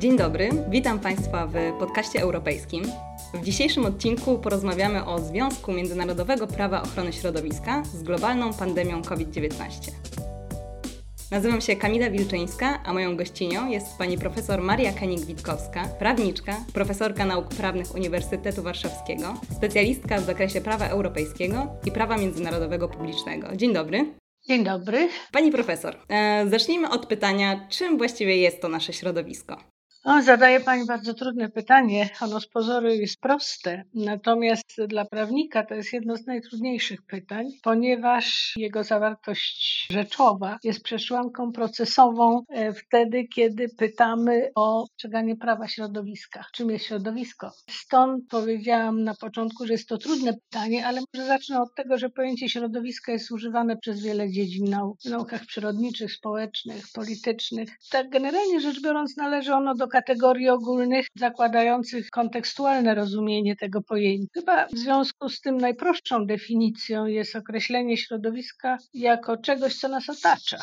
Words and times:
Dzień 0.00 0.16
dobry, 0.16 0.50
witam 0.68 1.00
Państwa 1.00 1.46
w 1.46 1.78
podcaście 1.78 2.22
europejskim. 2.22 2.84
W 3.34 3.44
dzisiejszym 3.44 3.86
odcinku 3.86 4.38
porozmawiamy 4.38 5.04
o 5.06 5.18
Związku 5.18 5.72
Międzynarodowego 5.72 6.46
Prawa 6.46 6.82
Ochrony 6.82 7.12
Środowiska 7.12 7.82
z 7.84 8.02
globalną 8.02 8.52
pandemią 8.52 9.02
COVID-19. 9.02 9.50
Nazywam 11.30 11.60
się 11.60 11.76
Kamila 11.76 12.10
Wilczyńska, 12.10 12.82
a 12.84 12.92
moją 12.92 13.16
gościnią 13.16 13.68
jest 13.68 13.98
pani 13.98 14.18
profesor 14.18 14.62
Maria 14.62 14.92
Kenik-Witkowska, 14.92 15.88
prawniczka, 15.98 16.56
profesorka 16.74 17.24
nauk 17.24 17.48
prawnych 17.48 17.94
Uniwersytetu 17.94 18.62
Warszawskiego, 18.62 19.34
specjalistka 19.56 20.18
w 20.20 20.24
zakresie 20.24 20.60
prawa 20.60 20.86
europejskiego 20.88 21.66
i 21.86 21.92
prawa 21.92 22.16
międzynarodowego 22.16 22.88
publicznego. 22.88 23.56
Dzień 23.56 23.72
dobry. 23.72 24.14
Dzień 24.48 24.64
dobry. 24.64 25.08
Pani 25.32 25.52
profesor, 25.52 25.96
e, 26.08 26.46
zacznijmy 26.50 26.90
od 26.90 27.06
pytania, 27.06 27.66
czym 27.68 27.98
właściwie 27.98 28.36
jest 28.36 28.62
to 28.62 28.68
nasze 28.68 28.92
środowisko? 28.92 29.69
O, 30.04 30.22
zadaje 30.22 30.60
Pani 30.60 30.86
bardzo 30.86 31.14
trudne 31.14 31.48
pytanie. 31.48 32.08
Ono 32.20 32.40
z 32.40 32.46
pozoru 32.46 32.88
jest 32.88 33.20
proste, 33.20 33.84
natomiast 33.94 34.86
dla 34.88 35.04
prawnika 35.04 35.66
to 35.66 35.74
jest 35.74 35.92
jedno 35.92 36.16
z 36.16 36.26
najtrudniejszych 36.26 37.02
pytań, 37.02 37.46
ponieważ 37.62 38.52
jego 38.56 38.84
zawartość 38.84 39.86
rzeczowa 39.90 40.58
jest 40.64 40.82
przesłanką 40.82 41.52
procesową 41.52 42.42
e, 42.48 42.72
wtedy, 42.72 43.24
kiedy 43.34 43.68
pytamy 43.68 44.50
o 44.54 44.84
przestrzeganie 44.86 45.36
prawa 45.36 45.68
środowiska. 45.68 46.44
Czym 46.52 46.70
jest 46.70 46.84
środowisko? 46.84 47.52
Stąd 47.70 48.28
powiedziałam 48.28 49.04
na 49.04 49.14
początku, 49.14 49.66
że 49.66 49.72
jest 49.72 49.88
to 49.88 49.98
trudne 49.98 50.32
pytanie, 50.32 50.86
ale 50.86 51.00
może 51.14 51.26
zacznę 51.26 51.62
od 51.62 51.74
tego, 51.74 51.98
że 51.98 52.10
pojęcie 52.10 52.48
środowiska 52.48 53.12
jest 53.12 53.30
używane 53.30 53.76
przez 53.76 54.02
wiele 54.02 54.30
dziedzin 54.30 54.70
nauk, 54.70 54.96
w 55.04 55.10
naukach 55.10 55.46
przyrodniczych, 55.46 56.12
społecznych, 56.12 56.84
politycznych. 56.94 57.68
Tak 57.90 58.10
generalnie 58.10 58.60
rzecz 58.60 58.82
biorąc 58.82 59.16
należy 59.16 59.54
ono 59.54 59.74
do 59.74 59.89
kategorii 59.92 60.48
ogólnych 60.48 61.06
zakładających 61.16 62.10
kontekstualne 62.10 62.94
rozumienie 62.94 63.56
tego 63.56 63.82
pojęcia. 63.82 64.28
Chyba 64.34 64.66
w 64.66 64.78
związku 64.78 65.28
z 65.28 65.40
tym 65.40 65.56
najprostszą 65.56 66.26
definicją 66.26 67.06
jest 67.06 67.36
określenie 67.36 67.96
środowiska 67.96 68.78
jako 68.94 69.36
czegoś, 69.36 69.74
co 69.76 69.88
nas 69.88 70.08
otacza, 70.08 70.58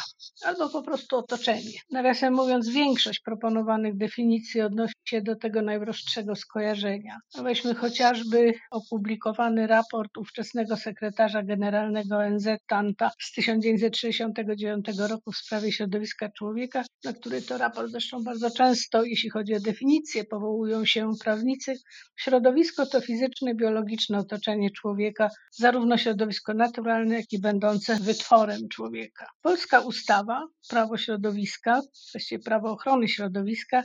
albo 0.45 0.69
po 0.69 0.81
prostu 0.81 1.17
otoczenie. 1.17 1.79
Nawiasem 1.91 2.33
mówiąc, 2.33 2.69
większość 2.69 3.19
proponowanych 3.19 3.97
definicji 3.97 4.61
odnosi 4.61 4.93
się 5.05 5.21
do 5.21 5.35
tego 5.35 5.61
najprostszego 5.61 6.35
skojarzenia. 6.35 7.17
Weźmy 7.43 7.75
chociażby 7.75 8.53
opublikowany 8.71 9.67
raport 9.67 10.17
ówczesnego 10.17 10.77
sekretarza 10.77 11.43
generalnego 11.43 12.17
ONZ 12.17 12.47
Tanta 12.67 13.11
z 13.19 13.31
1969 13.31 14.85
roku 15.09 15.31
w 15.31 15.37
sprawie 15.37 15.71
środowiska 15.71 16.29
człowieka, 16.29 16.83
na 17.03 17.13
który 17.13 17.41
to 17.41 17.57
raport 17.57 17.91
zresztą 17.91 18.23
bardzo 18.23 18.51
często, 18.51 19.03
jeśli 19.17 19.29
chodzi 19.29 19.55
o 19.55 19.59
definicję, 19.59 20.23
powołują 20.23 20.85
się 20.85 21.11
prawnicy. 21.23 21.73
Środowisko 22.15 22.85
to 22.85 23.01
fizyczne, 23.01 23.55
biologiczne 23.55 24.17
otoczenie 24.17 24.71
człowieka, 24.71 25.29
zarówno 25.51 25.97
środowisko 25.97 26.53
naturalne, 26.53 27.15
jak 27.15 27.33
i 27.33 27.39
będące 27.39 27.95
wytworem 27.95 28.59
człowieka. 28.69 29.27
Polska 29.41 29.79
ustawa, 29.79 30.47
prawo 30.69 30.97
środowiska, 30.97 31.81
właściwie 32.13 32.43
prawo 32.43 32.71
ochrony 32.71 33.07
środowiska, 33.07 33.83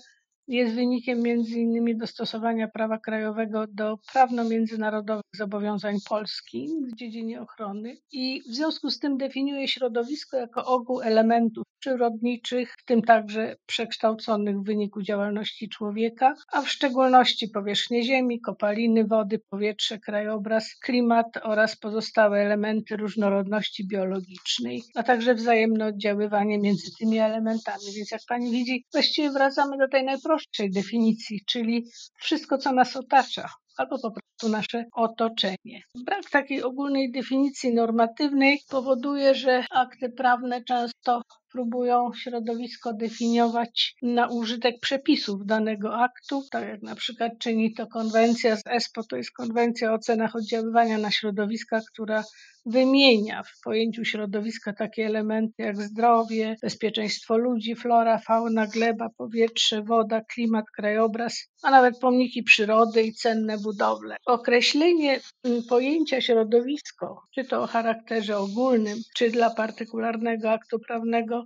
jest 0.49 0.75
wynikiem 0.75 1.23
między 1.23 1.61
innymi 1.61 1.97
dostosowania 1.97 2.69
prawa 2.69 2.99
krajowego 2.99 3.67
do 3.67 3.99
prawno-międzynarodowych 4.13 5.23
zobowiązań 5.35 5.97
Polski 6.09 6.69
w 6.93 6.97
dziedzinie 6.97 7.41
ochrony 7.41 7.97
i 8.13 8.43
w 8.49 8.55
związku 8.55 8.91
z 8.91 8.99
tym 8.99 9.17
definiuje 9.17 9.69
środowisko 9.69 10.37
jako 10.37 10.65
ogół 10.65 11.01
elementów 11.01 11.65
przyrodniczych, 11.79 12.75
w 12.79 12.85
tym 12.85 13.03
także 13.03 13.57
przekształconych 13.67 14.57
w 14.59 14.65
wyniku 14.65 15.03
działalności 15.03 15.69
człowieka, 15.69 16.35
a 16.53 16.63
w 16.63 16.69
szczególności 16.69 17.49
powierzchnię 17.49 18.03
ziemi, 18.03 18.41
kopaliny, 18.41 19.05
wody, 19.05 19.41
powietrze, 19.51 19.99
krajobraz, 19.99 20.75
klimat 20.83 21.27
oraz 21.43 21.77
pozostałe 21.77 22.39
elementy 22.39 22.97
różnorodności 22.97 23.87
biologicznej, 23.87 24.83
a 24.95 25.03
także 25.03 25.35
wzajemne 25.35 25.87
oddziaływanie 25.87 26.59
między 26.59 26.91
tymi 26.99 27.19
elementami. 27.19 27.85
Więc 27.97 28.11
jak 28.11 28.21
pani 28.29 28.51
widzi, 28.51 28.85
właściwie 28.93 29.31
wracamy 29.31 29.79
do 29.79 29.89
tej 29.89 30.05
najprostszej 30.05 30.32
definicji, 30.71 31.41
czyli 31.47 31.85
wszystko, 32.19 32.59
co 32.59 32.73
nas 32.73 32.97
otacza, 32.97 33.49
albo 33.77 33.99
po 33.99 34.11
prostu 34.11 34.49
nasze 34.49 34.85
otoczenie. 34.93 35.83
Brak 36.05 36.31
takiej 36.31 36.63
ogólnej 36.63 37.13
definicji 37.13 37.75
normatywnej 37.75 38.61
powoduje, 38.71 39.35
że 39.35 39.65
akty 39.71 40.11
prawne 40.11 40.65
często 40.65 41.23
próbują 41.53 42.11
środowisko 42.15 42.93
definiować 42.93 43.95
na 44.03 44.29
użytek 44.29 44.75
przepisów 44.81 45.47
danego 45.47 45.95
aktu, 45.95 46.43
tak 46.51 46.69
jak 46.69 46.83
na 46.83 46.95
przykład 46.95 47.33
czyni 47.39 47.75
to 47.75 47.87
konwencja 47.87 48.57
z 48.57 48.63
ESPO, 48.67 49.03
to 49.05 49.17
jest 49.17 49.31
konwencja 49.33 49.93
o 49.93 49.95
ocenach 49.95 50.37
oddziaływania 50.37 50.99
na 50.99 51.11
środowiska, 51.11 51.81
która 51.93 52.25
wymienia 52.67 53.43
w 53.43 53.61
pojęciu 53.65 54.05
środowiska 54.05 54.73
takie 54.73 55.07
elementy 55.07 55.63
jak 55.63 55.77
zdrowie, 55.77 56.57
bezpieczeństwo 56.63 57.37
ludzi, 57.37 57.75
flora, 57.75 58.19
fauna, 58.19 58.67
gleba, 58.67 59.09
powietrze, 59.19 59.83
woda, 59.83 60.21
klimat, 60.21 60.65
krajobraz, 60.77 61.49
a 61.63 61.71
nawet 61.71 61.99
pomniki 61.99 62.43
przyrody 62.43 63.03
i 63.03 63.13
cenne 63.13 63.59
budowle. 63.59 64.17
Określenie 64.27 65.21
mm, 65.45 65.63
pojęcia 65.69 66.21
środowisko, 66.21 67.23
czy 67.35 67.45
to 67.45 67.63
o 67.63 67.67
charakterze 67.67 68.39
ogólnym, 68.39 68.99
czy 69.17 69.31
dla 69.31 69.51
partykularnego 69.51 70.51
aktu 70.51 70.79
prawnego, 70.79 71.45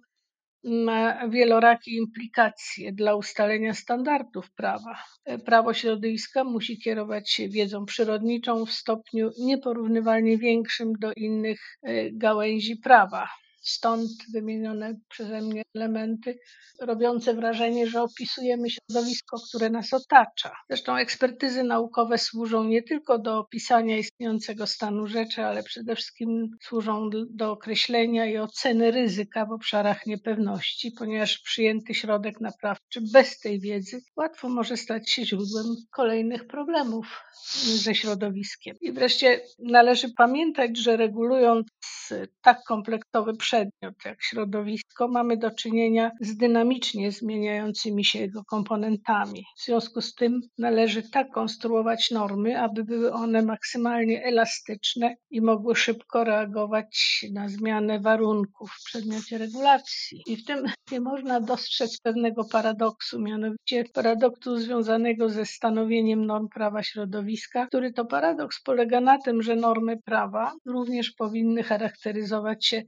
ma 0.66 1.28
wielorakie 1.28 1.96
implikacje 1.96 2.92
dla 2.92 3.14
ustalenia 3.14 3.74
standardów 3.74 4.50
prawa. 4.50 4.98
Prawo 5.44 5.74
środowiska 5.74 6.44
musi 6.44 6.78
kierować 6.78 7.30
się 7.30 7.48
wiedzą 7.48 7.86
przyrodniczą 7.86 8.66
w 8.66 8.72
stopniu 8.72 9.30
nieporównywalnie 9.38 10.38
większym 10.38 10.92
do 10.92 11.12
innych 11.12 11.78
e, 11.82 12.10
gałęzi 12.10 12.76
prawa. 12.76 13.28
Stąd 13.66 14.10
wymienione 14.32 14.94
przeze 15.08 15.40
mnie 15.40 15.62
elementy 15.74 16.38
robiące 16.80 17.34
wrażenie, 17.34 17.86
że 17.86 18.02
opisujemy 18.02 18.68
środowisko, 18.70 19.36
które 19.48 19.70
nas 19.70 19.94
otacza. 19.94 20.52
Zresztą 20.68 20.96
ekspertyzy 20.96 21.62
naukowe 21.64 22.18
służą 22.18 22.64
nie 22.64 22.82
tylko 22.82 23.18
do 23.18 23.38
opisania 23.38 23.98
istniejącego 23.98 24.66
stanu 24.66 25.06
rzeczy, 25.06 25.44
ale 25.44 25.62
przede 25.62 25.96
wszystkim 25.96 26.50
służą 26.62 27.10
do 27.30 27.52
określenia 27.52 28.26
i 28.26 28.38
oceny 28.38 28.90
ryzyka 28.90 29.46
w 29.46 29.52
obszarach 29.52 30.06
niepewności, 30.06 30.92
ponieważ 30.98 31.38
przyjęty 31.38 31.94
środek 31.94 32.40
naprawczy 32.40 33.00
bez 33.12 33.38
tej 33.38 33.60
wiedzy 33.60 34.00
łatwo 34.16 34.48
może 34.48 34.76
stać 34.76 35.10
się 35.10 35.24
źródłem 35.24 35.66
kolejnych 35.90 36.46
problemów 36.46 37.20
ze 37.64 37.94
środowiskiem. 37.94 38.76
I 38.80 38.92
wreszcie 38.92 39.40
należy 39.58 40.08
pamiętać, 40.16 40.78
że 40.78 40.96
regulując 40.96 41.66
tak 42.42 42.58
kompleksowy 42.66 43.36
przedmiot 43.56 44.04
jak 44.04 44.22
środowisko, 44.22 45.08
mamy 45.08 45.36
do 45.36 45.50
czynienia 45.50 46.10
z 46.20 46.36
dynamicznie 46.36 47.12
zmieniającymi 47.12 48.04
się 48.04 48.18
jego 48.18 48.44
komponentami. 48.44 49.44
W 49.58 49.64
związku 49.64 50.00
z 50.00 50.14
tym 50.14 50.40
należy 50.58 51.02
tak 51.10 51.30
konstruować 51.30 52.10
normy, 52.10 52.60
aby 52.60 52.84
były 52.84 53.12
one 53.12 53.42
maksymalnie 53.42 54.24
elastyczne 54.24 55.14
i 55.30 55.40
mogły 55.40 55.76
szybko 55.76 56.24
reagować 56.24 57.24
na 57.32 57.48
zmianę 57.48 58.00
warunków 58.00 58.70
w 58.70 58.84
przedmiocie 58.84 59.38
regulacji. 59.38 60.22
I 60.26 60.36
w 60.36 60.44
tym 60.44 60.64
nie 60.92 61.00
można 61.00 61.40
dostrzec 61.40 62.00
pewnego 62.00 62.44
paradoksu, 62.44 63.20
mianowicie 63.20 63.84
paradoksu 63.94 64.56
związanego 64.56 65.28
ze 65.28 65.46
stanowieniem 65.46 66.26
norm 66.26 66.48
prawa 66.48 66.82
środowiska, 66.82 67.66
który 67.66 67.92
to 67.92 68.04
paradoks 68.04 68.62
polega 68.62 69.00
na 69.00 69.18
tym, 69.18 69.42
że 69.42 69.56
normy 69.56 69.96
prawa 70.04 70.52
również 70.66 71.10
powinny 71.10 71.62
charakteryzować 71.62 72.66
się 72.66 72.82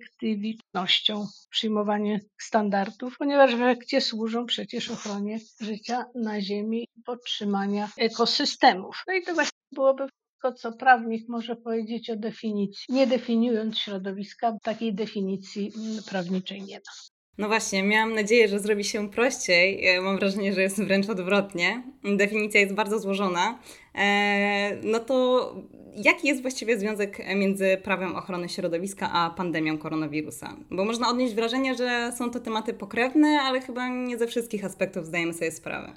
perspektywicznością 0.00 1.26
przyjmowania 1.50 2.18
standardów, 2.40 3.18
ponieważ 3.18 3.56
w 3.56 3.62
efekcie 3.62 4.00
służą 4.00 4.46
przecież 4.46 4.90
ochronie 4.90 5.38
życia 5.60 6.04
na 6.14 6.40
Ziemi 6.40 6.88
podtrzymania 7.04 7.88
ekosystemów. 7.98 9.04
No 9.08 9.14
i 9.14 9.22
to 9.22 9.34
właśnie 9.34 9.58
byłoby 9.72 10.06
wszystko, 10.06 10.52
co 10.52 10.72
prawnik 10.76 11.28
może 11.28 11.56
powiedzieć 11.56 12.10
o 12.10 12.16
definicji. 12.16 12.94
Nie 12.94 13.06
definiując 13.06 13.78
środowiska, 13.78 14.56
takiej 14.62 14.94
definicji 14.94 15.72
prawniczej 16.08 16.62
nie 16.62 16.76
ma. 16.76 17.19
No 17.40 17.48
właśnie, 17.48 17.82
miałam 17.82 18.14
nadzieję, 18.14 18.48
że 18.48 18.58
zrobi 18.58 18.84
się 18.84 19.10
prościej. 19.10 19.84
Mam 20.02 20.18
wrażenie, 20.18 20.52
że 20.52 20.62
jest 20.62 20.84
wręcz 20.84 21.08
odwrotnie. 21.08 21.82
Definicja 22.16 22.60
jest 22.60 22.74
bardzo 22.74 22.98
złożona. 22.98 23.58
E, 23.94 24.76
no 24.82 24.98
to 24.98 25.54
jaki 25.96 26.28
jest 26.28 26.42
właściwie 26.42 26.78
związek 26.78 27.18
między 27.36 27.80
prawem 27.84 28.16
ochrony 28.16 28.48
środowiska 28.48 29.12
a 29.12 29.30
pandemią 29.30 29.78
koronawirusa? 29.78 30.56
Bo 30.70 30.84
można 30.84 31.08
odnieść 31.08 31.34
wrażenie, 31.34 31.74
że 31.74 32.12
są 32.18 32.30
to 32.30 32.40
tematy 32.40 32.74
pokrewne, 32.74 33.28
ale 33.28 33.60
chyba 33.60 33.88
nie 33.88 34.18
ze 34.18 34.26
wszystkich 34.26 34.64
aspektów 34.64 35.06
zdajemy 35.06 35.34
sobie 35.34 35.52
sprawę. 35.52 35.92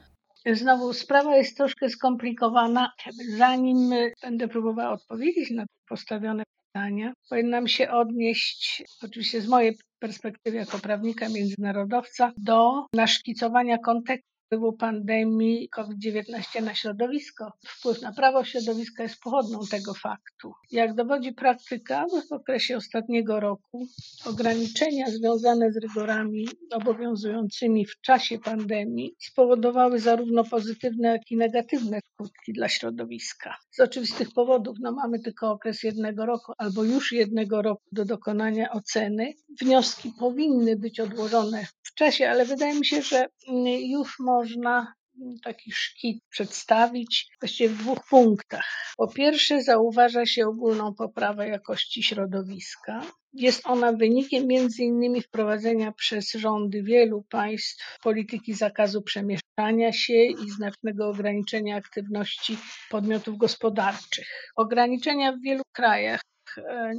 Znowu 0.46 0.94
sprawa 0.94 1.38
jest 1.38 1.58
troszkę 1.58 1.90
skomplikowana. 1.90 2.92
Zanim 3.38 3.90
będę 4.22 4.48
próbowała 4.48 4.92
odpowiedzieć 4.92 5.52
na 5.52 5.66
postawione 5.90 6.44
pytania, 6.74 7.14
powinnam 7.30 7.68
się 7.68 7.92
odnieść, 7.92 8.84
oczywiście 9.04 9.42
z 9.42 9.48
mojej 9.48 9.78
perspektywy 10.04 10.58
jako 10.58 10.80
prawnika 10.80 11.30
międzynarodowca, 11.30 12.32
do 12.38 12.86
naszkicowania 12.96 13.78
kontekstu 13.78 14.33
wpływu 14.54 14.74
pandemii 14.74 15.70
COVID-19 15.70 16.64
na 16.64 16.76
środowisko. 16.76 17.52
Wpływ 17.68 18.02
na 18.02 18.14
prawo 18.14 18.44
środowiska 18.44 19.04
jest 19.04 19.20
pochodną 19.20 19.60
tego 19.72 19.94
faktu. 19.94 20.54
Jak 20.72 20.96
dowodzi 20.96 21.34
praktyka, 21.34 22.06
w 22.30 22.32
okresie 22.32 22.78
ostatniego 22.78 23.40
roku 23.40 23.88
ograniczenia 24.26 25.06
związane 25.10 25.72
z 25.72 25.78
rygorami 25.78 26.48
obowiązującymi 26.72 27.86
w 27.86 28.02
czasie 28.02 28.40
pandemii 28.40 29.16
spowodowały 29.20 30.00
zarówno 30.00 30.44
pozytywne, 30.44 31.08
jak 31.08 31.32
i 31.32 31.38
negatywne 31.38 32.00
skutki 32.14 32.54
dla 32.54 32.70
środowiska. 32.70 33.56
Z 33.72 33.80
oczywistych 33.80 34.34
powodów 34.36 34.78
no, 34.82 34.92
mamy 34.92 35.20
tylko 35.20 35.52
okres 35.52 35.84
jednego 35.84 36.26
roku 36.26 36.54
albo 36.58 36.84
już 36.84 37.12
jednego 37.12 37.62
roku 37.62 37.84
do 37.92 38.06
dokonania 38.06 38.72
oceny. 38.72 39.34
Wnioski 39.62 40.12
powinny 40.20 40.76
być 40.76 41.00
odłożone 41.00 41.66
w 41.84 41.94
czasie, 41.94 42.30
ale 42.30 42.46
wydaje 42.46 42.80
mi 42.80 42.86
się, 42.86 43.02
że 43.02 43.28
mm, 43.48 43.66
już 43.68 44.20
można 44.44 44.94
taki 45.44 45.72
szkit 45.72 46.24
przedstawić 46.30 47.28
właściwie 47.42 47.70
w 47.70 47.78
dwóch 47.78 48.08
punktach. 48.10 48.94
Po 48.98 49.08
pierwsze, 49.08 49.62
zauważa 49.62 50.26
się 50.26 50.48
ogólną 50.48 50.94
poprawę 50.94 51.48
jakości 51.48 52.04
środowiska. 52.04 53.02
Jest 53.34 53.62
ona 53.66 53.94
wynikiem 53.94 54.48
innymi 54.80 55.22
wprowadzenia 55.22 55.92
przez 55.92 56.32
rządy 56.32 56.84
wielu 56.84 57.24
państw 57.30 58.00
polityki 58.04 58.54
zakazu 58.54 59.02
przemieszczania 59.02 59.94
się 59.94 60.14
i 60.14 60.50
znacznego 60.50 61.08
ograniczenia 61.08 61.76
aktywności 61.76 62.58
podmiotów 62.90 63.38
gospodarczych. 63.38 64.52
Ograniczenia 64.56 65.32
w 65.32 65.42
wielu 65.42 65.64
krajach 65.72 66.22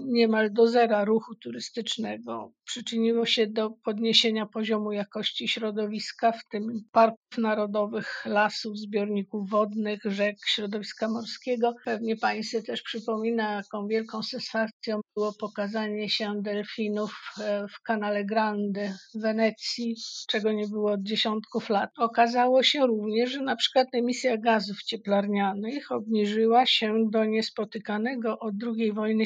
niemal 0.07 0.53
do 0.53 0.69
zera 0.69 1.05
ruchu 1.05 1.35
turystycznego. 1.35 2.53
Przyczyniło 2.65 3.27
się 3.27 3.47
do 3.47 3.71
podniesienia 3.71 4.47
poziomu 4.47 4.93
jakości 4.93 5.49
środowiska, 5.49 6.33
w 6.33 6.49
tym 6.49 6.85
parków 6.93 7.39
narodowych, 7.39 8.27
lasów, 8.27 8.79
zbiorników 8.79 9.51
wodnych, 9.51 10.01
rzek, 10.05 10.37
środowiska 10.47 11.09
morskiego. 11.09 11.75
Pewnie 11.85 12.17
sobie 12.43 12.63
też 12.63 12.83
przypomina, 12.83 13.53
jaką 13.53 13.87
wielką 13.87 14.23
satysfakcją 14.23 15.01
było 15.17 15.33
pokazanie 15.33 16.09
się 16.09 16.43
delfinów 16.43 17.13
e, 17.41 17.69
w 17.69 17.83
kanale 17.83 18.25
Grande 18.25 18.95
w 19.15 19.21
Wenecji, 19.21 19.97
czego 20.29 20.53
nie 20.53 20.69
było 20.69 20.93
od 20.93 21.03
dziesiątków 21.03 21.71
lat. 21.71 21.91
Okazało 21.99 22.63
się 22.63 22.87
również, 22.87 23.31
że 23.31 23.43
na 23.43 23.57
przykład 23.57 23.89
emisja 23.93 24.37
gazów 24.37 24.83
cieplarnianych 24.83 25.93
obniżyła 25.93 26.67
się 26.67 27.11
do 27.11 27.25
niespotykanego 27.25 28.39
od 28.39 28.55
II 28.77 28.93
wojny 28.93 29.25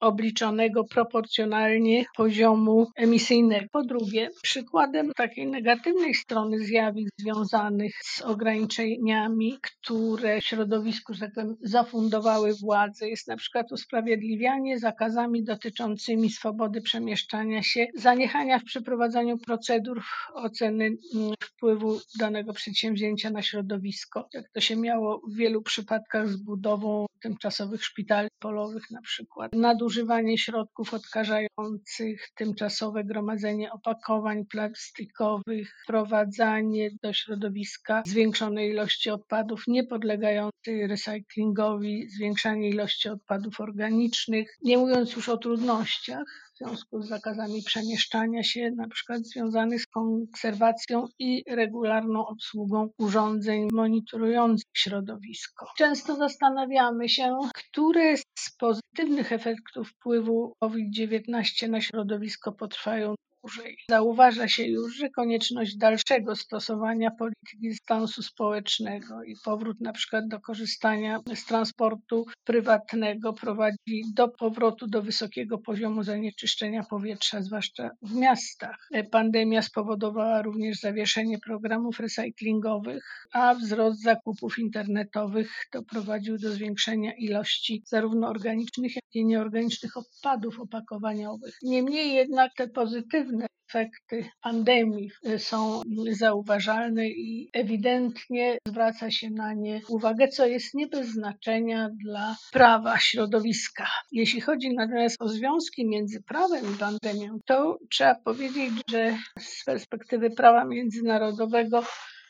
obliczonego 0.00 0.84
proporcjonalnie 0.84 2.04
poziomu 2.16 2.86
emisyjnego. 2.96 3.66
Po 3.72 3.82
drugie, 3.82 4.30
przykładem 4.42 5.12
takiej 5.16 5.46
negatywnej 5.46 6.14
strony 6.14 6.58
zjawisk 6.58 7.12
związanych 7.18 7.94
z 8.02 8.22
ograniczeniami, 8.22 9.58
które 9.62 10.40
w 10.40 10.44
środowisku, 10.44 11.14
tak 11.14 11.30
zafundowały 11.62 12.54
władze, 12.54 13.08
jest 13.08 13.28
na 13.28 13.36
przykład 13.36 13.72
usprawiedliwianie 13.72 14.78
zakazami 14.78 15.44
dotyczącymi 15.44 16.30
swobody 16.30 16.80
przemieszczania 16.80 17.62
się, 17.62 17.86
zaniechania 17.94 18.58
w 18.58 18.64
przeprowadzaniu 18.64 19.38
procedur 19.38 20.02
oceny 20.34 20.84
mm, 20.84 21.34
wpływu 21.42 22.00
danego 22.18 22.52
przedsięwzięcia 22.52 23.30
na 23.30 23.42
środowisko, 23.42 24.28
jak 24.34 24.48
to 24.48 24.60
się 24.60 24.76
miało 24.76 25.20
w 25.28 25.36
wielu 25.36 25.62
przypadkach 25.62 26.28
z 26.28 26.36
budową 26.36 27.06
tymczasowych 27.20 27.84
szpitali 27.84 28.28
polowych 28.38 28.90
na 28.90 29.00
przykład, 29.00 29.37
nadużywanie 29.52 30.38
środków 30.38 30.94
odkażających, 30.94 32.30
tymczasowe 32.34 33.04
gromadzenie 33.04 33.72
opakowań 33.72 34.44
plastikowych, 34.46 35.74
wprowadzanie 35.84 36.90
do 37.02 37.12
środowiska 37.12 38.02
zwiększonej 38.06 38.70
ilości 38.70 39.10
odpadów 39.10 39.62
niepodlegających 39.66 40.88
recyklingowi, 40.88 42.08
zwiększanie 42.10 42.68
ilości 42.68 43.08
odpadów 43.08 43.60
organicznych, 43.60 44.58
nie 44.62 44.78
mówiąc 44.78 45.16
już 45.16 45.28
o 45.28 45.36
trudnościach 45.38 46.47
w 46.58 46.60
związku 46.60 47.02
z 47.02 47.08
zakazami 47.08 47.62
przemieszczania 47.62 48.42
się, 48.42 48.70
na 48.70 48.88
przykład 48.88 49.26
związanych 49.26 49.82
z 49.82 49.86
konserwacją 49.86 51.06
i 51.18 51.44
regularną 51.48 52.26
obsługą 52.26 52.88
urządzeń 52.98 53.68
monitorujących 53.72 54.70
środowisko. 54.72 55.66
Często 55.78 56.16
zastanawiamy 56.16 57.08
się, 57.08 57.38
które 57.54 58.16
z 58.16 58.56
pozytywnych 58.58 59.32
efektów 59.32 59.88
wpływu 59.88 60.52
COVID-19 60.60 61.70
na 61.70 61.80
środowisko 61.80 62.52
potrwają 62.52 63.14
dłużej. 63.42 63.76
Zauważa 63.90 64.48
się 64.48 64.66
już, 64.66 64.96
że 64.96 65.08
konieczność 65.10 65.76
dalszego 65.76 66.36
stosowania 66.36 67.10
polityki 67.10 67.68
dystansu 67.68 68.22
społecznego 68.22 69.22
i 69.22 69.34
powrót 69.44 69.80
na 69.80 69.92
przykład 69.92 70.28
do 70.28 70.40
korzystania 70.40 71.20
z 71.34 71.44
transportu 71.44 72.26
prywatnego 72.44 73.32
prowadzi 73.32 74.02
do 74.14 74.28
powrotu 74.28 74.86
do 74.86 75.02
wysokiego 75.02 75.58
poziomu 75.58 76.02
zanieczyszczenia 76.02 76.82
powietrza, 76.90 77.42
zwłaszcza 77.42 77.90
w 78.02 78.14
miastach. 78.14 78.88
Pandemia 79.10 79.62
spowodowała 79.62 80.42
również 80.42 80.80
zawieszenie 80.80 81.38
programów 81.38 82.00
recyklingowych, 82.00 83.26
a 83.32 83.54
wzrost 83.54 84.02
zakupów 84.02 84.58
internetowych 84.58 85.50
doprowadził 85.72 86.38
do 86.38 86.50
zwiększenia 86.50 87.12
ilości 87.18 87.82
zarówno 87.86 88.28
organicznych, 88.28 88.96
jak 88.96 89.04
i 89.14 89.24
nieorganicznych 89.24 89.96
odpadów 89.96 90.60
opakowaniowych. 90.60 91.54
Niemniej 91.62 92.14
jednak 92.14 92.54
te 92.56 92.68
pozytywne 92.68 93.27
efekty 93.68 94.24
pandemii 94.42 95.10
są 95.38 95.82
zauważalne 96.10 97.08
i 97.08 97.50
ewidentnie 97.52 98.58
zwraca 98.68 99.10
się 99.10 99.30
na 99.30 99.54
nie 99.54 99.80
uwagę, 99.88 100.28
co 100.28 100.46
jest 100.46 100.74
nie 100.74 100.86
bez 100.86 101.08
znaczenia 101.08 101.90
dla 102.04 102.36
prawa 102.52 102.98
środowiska. 102.98 103.86
Jeśli 104.12 104.40
chodzi 104.40 104.74
natomiast 104.74 105.22
o 105.22 105.28
związki 105.28 105.88
między 105.88 106.22
prawem 106.22 106.74
i 106.74 106.78
pandemią, 106.78 107.38
to 107.46 107.78
trzeba 107.90 108.14
powiedzieć, 108.14 108.72
że 108.90 109.16
z 109.38 109.64
perspektywy 109.64 110.30
prawa 110.30 110.64
międzynarodowego 110.64 111.82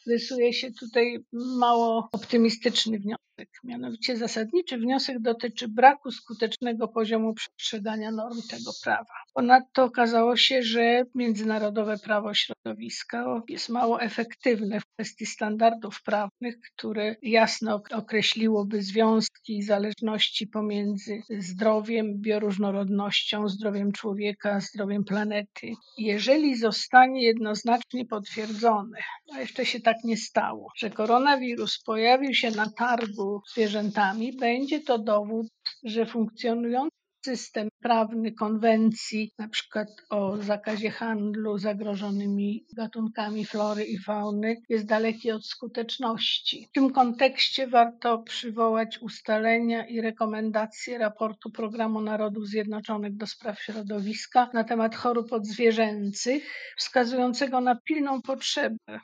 rysuje 0.08 0.52
się 0.52 0.72
tutaj 0.72 1.18
mało 1.32 2.08
optymistyczny 2.12 2.98
wniosek. 2.98 3.18
Mianowicie 3.64 4.16
zasadniczy 4.16 4.78
wniosek 4.78 5.20
dotyczy 5.20 5.68
braku 5.68 6.10
skutecznego 6.10 6.88
poziomu 6.88 7.34
przestrzegania 7.34 8.10
norm 8.10 8.42
tego 8.50 8.70
prawa. 8.84 9.14
Ponadto 9.34 9.84
okazało 9.84 10.36
się, 10.36 10.62
że 10.62 11.02
międzynarodowe 11.14 11.98
prawo 11.98 12.34
środowiska 12.34 13.42
jest 13.48 13.68
mało 13.68 14.00
efektywne 14.00 14.80
w 14.80 14.86
kwestii 14.94 15.26
standardów 15.26 16.02
prawnych, 16.02 16.60
które 16.60 17.16
jasno 17.22 17.82
określiłoby 17.92 18.82
związki 18.82 19.58
i 19.58 19.62
zależności 19.62 20.46
pomiędzy 20.46 21.22
zdrowiem, 21.38 22.20
bioróżnorodnością, 22.20 23.48
zdrowiem 23.48 23.92
człowieka, 23.92 24.60
zdrowiem 24.60 25.04
planety. 25.04 25.72
Jeżeli 25.98 26.56
zostanie 26.56 27.22
jednoznacznie 27.22 28.06
potwierdzone, 28.06 28.98
a 29.34 29.40
jeszcze 29.40 29.66
się 29.66 29.80
tak 29.80 29.96
nie 30.04 30.16
stało, 30.16 30.68
że 30.76 30.90
koronawirus 30.90 31.82
pojawił 31.82 32.34
się 32.34 32.50
na 32.50 32.70
targu 32.70 33.42
zwierzętami, 33.52 34.36
będzie 34.36 34.80
to 34.80 34.98
dowód, 34.98 35.46
że 35.84 36.06
funkcjonujący 36.06 36.98
system 37.24 37.68
prawny 37.82 38.32
konwencji, 38.32 39.32
na 39.38 39.48
przykład 39.48 39.88
o 40.10 40.36
zakazie 40.36 40.90
handlu 40.90 41.58
zagrożonymi 41.58 42.66
gatunkami 42.76 43.44
flory 43.44 43.84
i 43.84 43.98
fauny, 43.98 44.56
jest 44.68 44.86
daleki 44.86 45.30
od 45.30 45.46
skuteczności. 45.46 46.66
W 46.70 46.72
tym 46.72 46.92
kontekście 46.92 47.66
warto 47.66 48.18
przywołać 48.18 48.98
ustalenia 48.98 49.86
i 49.86 50.00
rekomendacje 50.00 50.98
raportu 50.98 51.50
Programu 51.50 52.00
Narodów 52.00 52.46
Zjednoczonych 52.46 53.16
do 53.16 53.26
spraw 53.26 53.62
środowiska 53.62 54.50
na 54.54 54.64
temat 54.64 54.96
chorób 54.96 55.32
odzwierzęcych, 55.32 56.42
wskazującego 56.76 57.60
na 57.60 57.74
pilną 57.84 58.22
potrzebę 58.22 59.00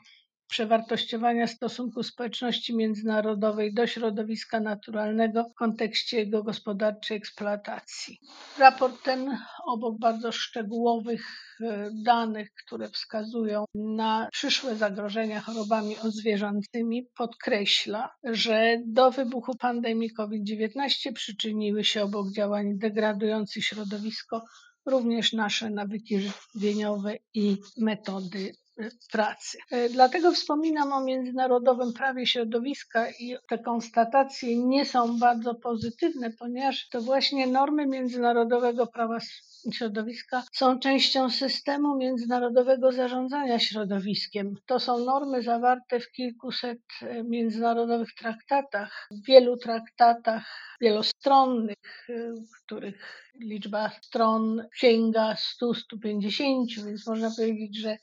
przewartościowania 0.54 1.46
stosunku 1.46 2.02
społeczności 2.02 2.76
międzynarodowej 2.76 3.75
do 3.75 3.87
środowiska 3.87 4.61
naturalnego 4.61 5.44
w 5.44 5.54
kontekście 5.54 6.18
jego 6.18 6.42
gospodarczej 6.42 7.16
eksploatacji. 7.16 8.18
Raport 8.58 9.02
ten, 9.02 9.38
obok 9.66 9.99
bardzo 9.99 10.32
szczegółowych 10.32 11.23
e, 11.61 11.90
danych, 12.04 12.49
które 12.64 12.88
wskazują 12.88 13.64
na 13.75 14.28
przyszłe 14.32 14.76
zagrożenia 14.76 15.40
chorobami 15.40 15.99
odzwierzęcymi, 15.99 17.06
podkreśla, 17.16 18.11
że 18.25 18.76
do 18.87 19.11
wybuchu 19.11 19.56
pandemii 19.56 20.11
COVID-19 20.11 21.12
przyczyniły 21.14 21.84
się 21.84 22.02
obok 22.02 22.32
działań 22.32 22.78
degradujących 22.78 23.64
środowisko 23.64 24.44
również 24.87 25.32
nasze 25.32 25.70
nawyki 25.70 26.20
żywieniowe 26.20 27.14
i 27.34 27.56
metody 27.78 28.52
pracy. 29.12 29.59
Dlatego 29.90 30.33
wspominam 30.33 30.93
o 30.93 31.04
międzynarodowym 31.04 31.93
prawie 31.93 32.26
środowiska 32.26 33.11
i 33.11 33.37
te 33.49 33.59
konstatacje 33.59 34.59
nie 34.59 34.85
są 34.85 35.19
bardzo 35.19 35.54
pozytywne, 35.54 36.31
ponieważ 36.31 36.88
to 36.88 37.00
właśnie 37.00 37.47
normy 37.47 37.87
międzynarodowego 37.87 38.87
prawa 38.87 39.19
środowiska 39.73 40.43
są 40.52 40.78
częścią 40.78 41.31
systemu 41.31 41.97
międzynarodowego 41.97 42.93
zarządzania 42.93 43.59
środowiskiem. 43.59 44.54
To 44.66 44.81
są 44.81 44.99
normy 44.99 45.43
zawarte 45.43 46.00
w 46.00 46.11
kilkuset 46.12 46.78
e, 47.02 47.23
międzynarodowych 47.25 48.14
traktatach, 48.14 49.09
w 49.11 49.26
wielu 49.26 49.57
traktatach 49.57 50.45
wielostronnych, 50.81 52.07
e, 52.09 52.35
których 52.64 53.31
liczba 53.40 53.90
stron 54.02 54.66
sięga 54.75 55.35
100-150, 55.35 56.85
więc 56.87 57.07
można 57.07 57.31
powiedzieć, 57.37 57.76
że 57.76 57.97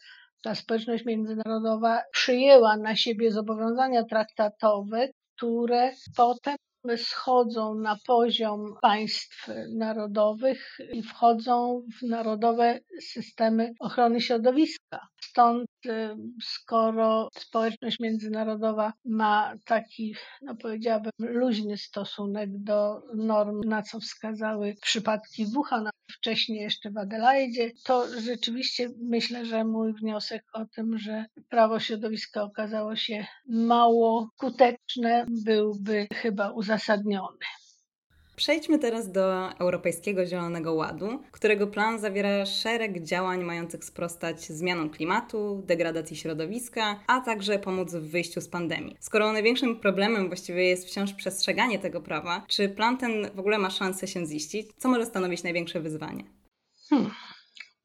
ta 0.43 0.55
społeczność 0.55 1.05
międzynarodowa 1.05 2.01
przyjęła 2.11 2.77
na 2.77 2.95
siebie 2.95 3.31
zobowiązania 3.31 4.03
traktatowe, 4.03 5.09
które 5.37 5.91
potem 6.17 6.55
schodzą 6.97 7.75
na 7.75 7.97
poziom 8.07 8.75
państw 8.81 9.47
narodowych 9.69 10.77
i 10.93 11.03
wchodzą 11.03 11.83
w 11.99 12.07
narodowe 12.07 12.79
systemy 13.01 13.73
ochrony 13.79 14.21
środowiska. 14.21 15.07
Stąd, 15.21 15.67
y, 15.85 16.15
skoro 16.43 17.29
społeczność 17.37 17.99
międzynarodowa 17.99 18.93
ma 19.05 19.53
taki, 19.65 20.15
no 20.41 20.55
powiedziałabym, 20.55 21.11
luźny 21.19 21.77
stosunek 21.77 22.49
do 22.53 23.01
norm, 23.15 23.61
na 23.65 23.81
co 23.81 23.99
wskazały 23.99 24.75
przypadki 24.81 25.45
Wuhan, 25.45 25.89
wcześniej 26.11 26.61
jeszcze 26.61 26.91
w 26.91 26.97
Adelaidzie, 26.97 27.71
to 27.83 28.19
rzeczywiście 28.21 28.89
myślę, 29.01 29.45
że 29.45 29.63
mój 29.63 29.93
wniosek 29.93 30.43
o 30.53 30.65
tym, 30.65 30.97
że 30.97 31.25
prawo 31.49 31.79
środowiska 31.79 32.43
okazało 32.43 32.95
się 32.95 33.25
mało 33.49 34.29
skuteczne, 34.35 35.25
byłby 35.45 36.07
chyba 36.13 36.51
uzasadniony. 36.51 36.70
Przejdźmy 38.35 38.79
teraz 38.79 39.11
do 39.11 39.51
Europejskiego 39.59 40.25
Zielonego 40.25 40.73
Ładu, 40.73 41.23
którego 41.31 41.67
plan 41.67 41.99
zawiera 41.99 42.45
szereg 42.45 43.03
działań 43.03 43.43
mających 43.43 43.85
sprostać 43.85 44.41
zmianom 44.41 44.89
klimatu, 44.89 45.63
degradacji 45.65 46.15
środowiska, 46.17 46.99
a 47.07 47.21
także 47.21 47.59
pomóc 47.59 47.91
w 47.91 48.11
wyjściu 48.11 48.41
z 48.41 48.47
pandemii. 48.47 48.97
Skoro 48.99 49.31
największym 49.31 49.79
problemem 49.79 50.27
właściwie 50.27 50.65
jest 50.65 50.87
wciąż 50.87 51.13
przestrzeganie 51.13 51.79
tego 51.79 52.01
prawa, 52.01 52.45
czy 52.47 52.69
plan 52.69 52.97
ten 52.97 53.29
w 53.35 53.39
ogóle 53.39 53.57
ma 53.57 53.69
szansę 53.69 54.07
się 54.07 54.25
ziścić? 54.25 54.67
Co 54.77 54.89
może 54.89 55.05
stanowić 55.05 55.43
największe 55.43 55.79
wyzwanie? 55.79 56.23
Hmm. 56.89 57.11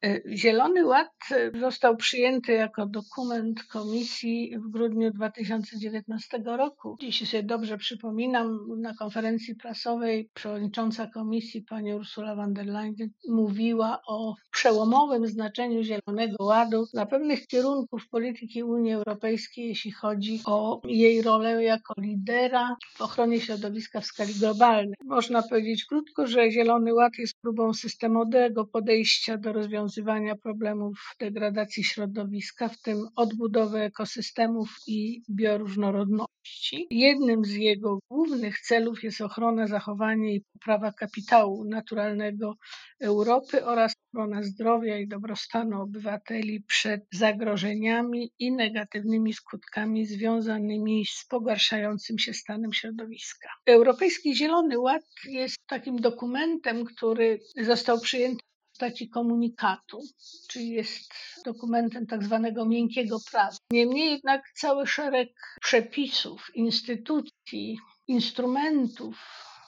E, 0.03 0.21
Zielony 0.37 0.85
Ład 0.85 1.11
e, 1.31 1.59
został 1.59 1.97
przyjęty 1.97 2.51
jako 2.51 2.85
dokument 2.85 3.63
komisji 3.63 4.57
w 4.59 4.69
grudniu 4.71 5.11
2019 5.11 6.41
roku. 6.45 6.97
Jeśli 7.01 7.27
sobie 7.27 7.43
dobrze 7.43 7.77
przypominam, 7.77 8.59
na 8.81 8.93
konferencji 8.93 9.55
prasowej 9.55 10.29
przewodnicząca 10.33 11.07
komisji 11.07 11.61
pani 11.61 11.93
Ursula 11.93 12.35
von 12.35 12.53
der 12.53 12.65
Leyen 12.65 13.09
mówiła 13.29 14.01
o 14.07 14.35
przełomowym 14.51 15.27
znaczeniu 15.27 15.83
Zielonego 15.83 16.45
Ładu 16.45 16.85
dla 16.93 17.05
pewnych 17.05 17.47
kierunków 17.47 18.09
polityki 18.09 18.63
Unii 18.63 18.93
Europejskiej, 18.93 19.67
jeśli 19.67 19.91
chodzi 19.91 20.39
o 20.45 20.81
jej 20.85 21.21
rolę 21.21 21.63
jako 21.63 21.93
lidera 21.97 22.75
w 22.95 23.01
ochronie 23.01 23.41
środowiska 23.41 24.01
w 24.01 24.05
skali 24.05 24.33
globalnej. 24.33 24.95
Można 25.05 25.43
powiedzieć 25.43 25.85
krótko, 25.85 26.27
że 26.27 26.51
Zielony 26.51 26.93
Ład 26.93 27.13
jest 27.17 27.41
próbą 27.41 27.73
systemowego 27.73 28.65
podejścia 28.65 29.37
do 29.37 29.53
rozwiązania 29.53 29.86
rozwiązywania 29.87 30.35
problemów 30.35 30.99
degradacji 31.19 31.83
środowiska, 31.83 32.69
w 32.69 32.81
tym 32.81 33.07
odbudowy 33.15 33.79
ekosystemów 33.79 34.69
i 34.87 35.21
bioróżnorodności. 35.29 36.87
Jednym 36.89 37.45
z 37.45 37.51
jego 37.51 37.99
głównych 38.11 38.59
celów 38.59 39.03
jest 39.03 39.21
ochrona, 39.21 39.67
zachowanie 39.67 40.35
i 40.35 40.43
poprawa 40.53 40.91
kapitału 40.91 41.63
naturalnego 41.63 42.55
Europy 43.01 43.65
oraz 43.65 43.93
ochrona 44.13 44.43
zdrowia 44.43 44.97
i 44.97 45.07
dobrostanu 45.07 45.81
obywateli 45.81 46.61
przed 46.61 47.01
zagrożeniami 47.11 48.31
i 48.39 48.51
negatywnymi 48.51 49.33
skutkami 49.33 50.05
związanymi 50.05 51.05
z 51.05 51.25
pogarszającym 51.29 52.19
się 52.19 52.33
stanem 52.33 52.73
środowiska. 52.73 53.49
Europejski 53.65 54.35
Zielony 54.35 54.79
Ład 54.79 55.03
jest 55.27 55.57
takim 55.67 55.95
dokumentem, 55.95 56.85
który 56.85 57.39
został 57.61 57.99
przyjęty 57.99 58.47
postaci 58.77 59.09
komunikatu, 59.09 60.01
czyli 60.49 60.69
jest 60.69 61.13
dokumentem 61.45 62.07
tak 62.07 62.23
zwanego 62.23 62.65
miękkiego 62.65 63.17
prawa. 63.31 63.57
Niemniej 63.71 64.11
jednak 64.11 64.51
cały 64.55 64.87
szereg 64.87 65.29
przepisów, 65.61 66.51
instytucji, 66.55 67.79
instrumentów, 68.07 69.17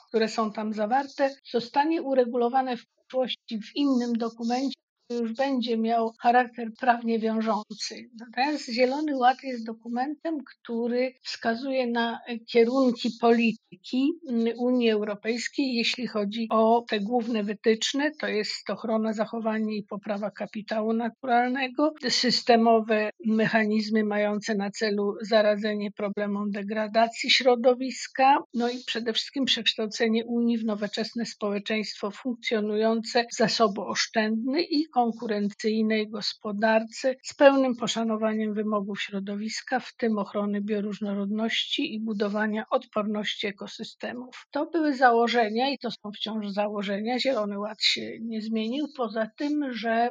które 0.08 0.28
są 0.28 0.52
tam 0.52 0.72
zawarte, 0.72 1.34
zostanie 1.50 2.02
uregulowane 2.02 2.76
w 2.76 2.86
przyszłości 2.86 3.58
w 3.58 3.76
innym 3.76 4.12
dokumencie, 4.12 4.79
już 5.10 5.32
będzie 5.32 5.78
miał 5.78 6.12
charakter 6.20 6.68
prawnie 6.80 7.18
wiążący. 7.18 8.10
Natomiast 8.20 8.68
Zielony 8.68 9.16
Ład 9.16 9.42
jest 9.42 9.66
dokumentem, 9.66 10.38
który 10.44 11.12
wskazuje 11.22 11.86
na 11.86 12.20
kierunki 12.52 13.10
polityki 13.20 14.12
Unii 14.58 14.90
Europejskiej, 14.90 15.74
jeśli 15.74 16.06
chodzi 16.06 16.46
o 16.50 16.84
te 16.88 17.00
główne 17.00 17.44
wytyczne, 17.44 18.10
to 18.20 18.28
jest 18.28 18.70
ochrona, 18.70 19.12
zachowanie 19.12 19.76
i 19.76 19.82
poprawa 19.82 20.30
kapitału 20.30 20.92
naturalnego, 20.92 21.94
systemowe 22.08 23.10
mechanizmy 23.26 24.04
mające 24.04 24.54
na 24.54 24.70
celu 24.70 25.14
zaradzenie 25.22 25.90
problemom 25.92 26.50
degradacji 26.50 27.30
środowiska, 27.30 28.38
no 28.54 28.68
i 28.70 28.78
przede 28.86 29.12
wszystkim 29.12 29.44
przekształcenie 29.44 30.24
Unii 30.26 30.58
w 30.58 30.64
nowoczesne 30.64 31.26
społeczeństwo 31.26 32.10
funkcjonujące, 32.10 33.24
zasobooszczędny 33.32 34.62
i 34.62 34.84
konkurencyjnej 35.00 36.10
gospodarce 36.10 37.14
z 37.22 37.34
pełnym 37.34 37.76
poszanowaniem 37.76 38.54
wymogów 38.54 39.02
środowiska, 39.02 39.80
w 39.80 39.96
tym 39.96 40.18
ochrony 40.18 40.60
bioróżnorodności 40.60 41.94
i 41.94 42.00
budowania 42.00 42.64
odporności 42.70 43.46
ekosystemów. 43.46 44.46
To 44.50 44.66
były 44.66 44.96
założenia 44.96 45.70
i 45.70 45.78
to 45.78 45.90
są 45.90 46.12
wciąż 46.16 46.48
założenia. 46.48 47.18
Zielony 47.18 47.58
Ład 47.58 47.82
się 47.82 48.18
nie 48.20 48.42
zmienił, 48.42 48.86
poza 48.96 49.26
tym, 49.36 49.72
że 49.72 50.10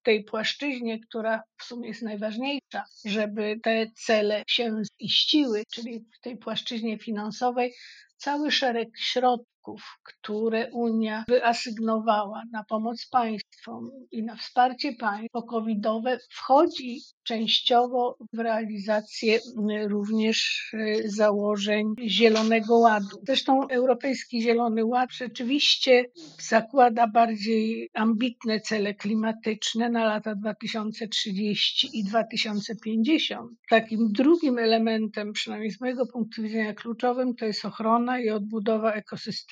w 0.00 0.02
tej 0.02 0.24
płaszczyźnie, 0.24 1.00
która 1.00 1.42
w 1.58 1.64
sumie 1.64 1.88
jest 1.88 2.02
najważniejsza, 2.02 2.84
żeby 3.04 3.60
te 3.62 3.86
cele 3.96 4.42
się 4.46 4.82
ziściły, 5.02 5.62
czyli 5.72 6.00
w 6.00 6.20
tej 6.20 6.36
płaszczyźnie 6.36 6.98
finansowej, 6.98 7.74
cały 8.16 8.50
szereg 8.50 8.88
środków, 8.98 9.55
które 10.02 10.70
Unia 10.72 11.24
wyasygnowała 11.28 12.42
na 12.52 12.64
pomoc 12.64 13.08
państwom 13.10 13.90
i 14.12 14.22
na 14.22 14.36
wsparcie 14.36 14.92
państw 14.92 15.32
covidowe 15.48 16.18
wchodzi 16.30 17.00
częściowo 17.22 18.16
w 18.32 18.38
realizację 18.38 19.38
również 19.88 20.70
e, 20.74 21.08
założeń 21.08 21.94
Zielonego 22.06 22.78
Ładu. 22.78 23.20
Zresztą 23.26 23.68
Europejski 23.68 24.42
Zielony 24.42 24.84
Ład 24.84 25.12
rzeczywiście 25.12 26.04
zakłada 26.40 27.06
bardziej 27.06 27.90
ambitne 27.94 28.60
cele 28.60 28.94
klimatyczne 28.94 29.90
na 29.90 30.04
lata 30.04 30.34
2030 30.34 31.88
i 31.92 32.04
2050. 32.04 33.50
Takim 33.70 34.12
drugim 34.12 34.58
elementem, 34.58 35.32
przynajmniej 35.32 35.70
z 35.70 35.80
mojego 35.80 36.06
punktu 36.06 36.42
widzenia 36.42 36.74
kluczowym, 36.74 37.34
to 37.34 37.44
jest 37.44 37.64
ochrona 37.64 38.20
i 38.20 38.30
odbudowa 38.30 38.92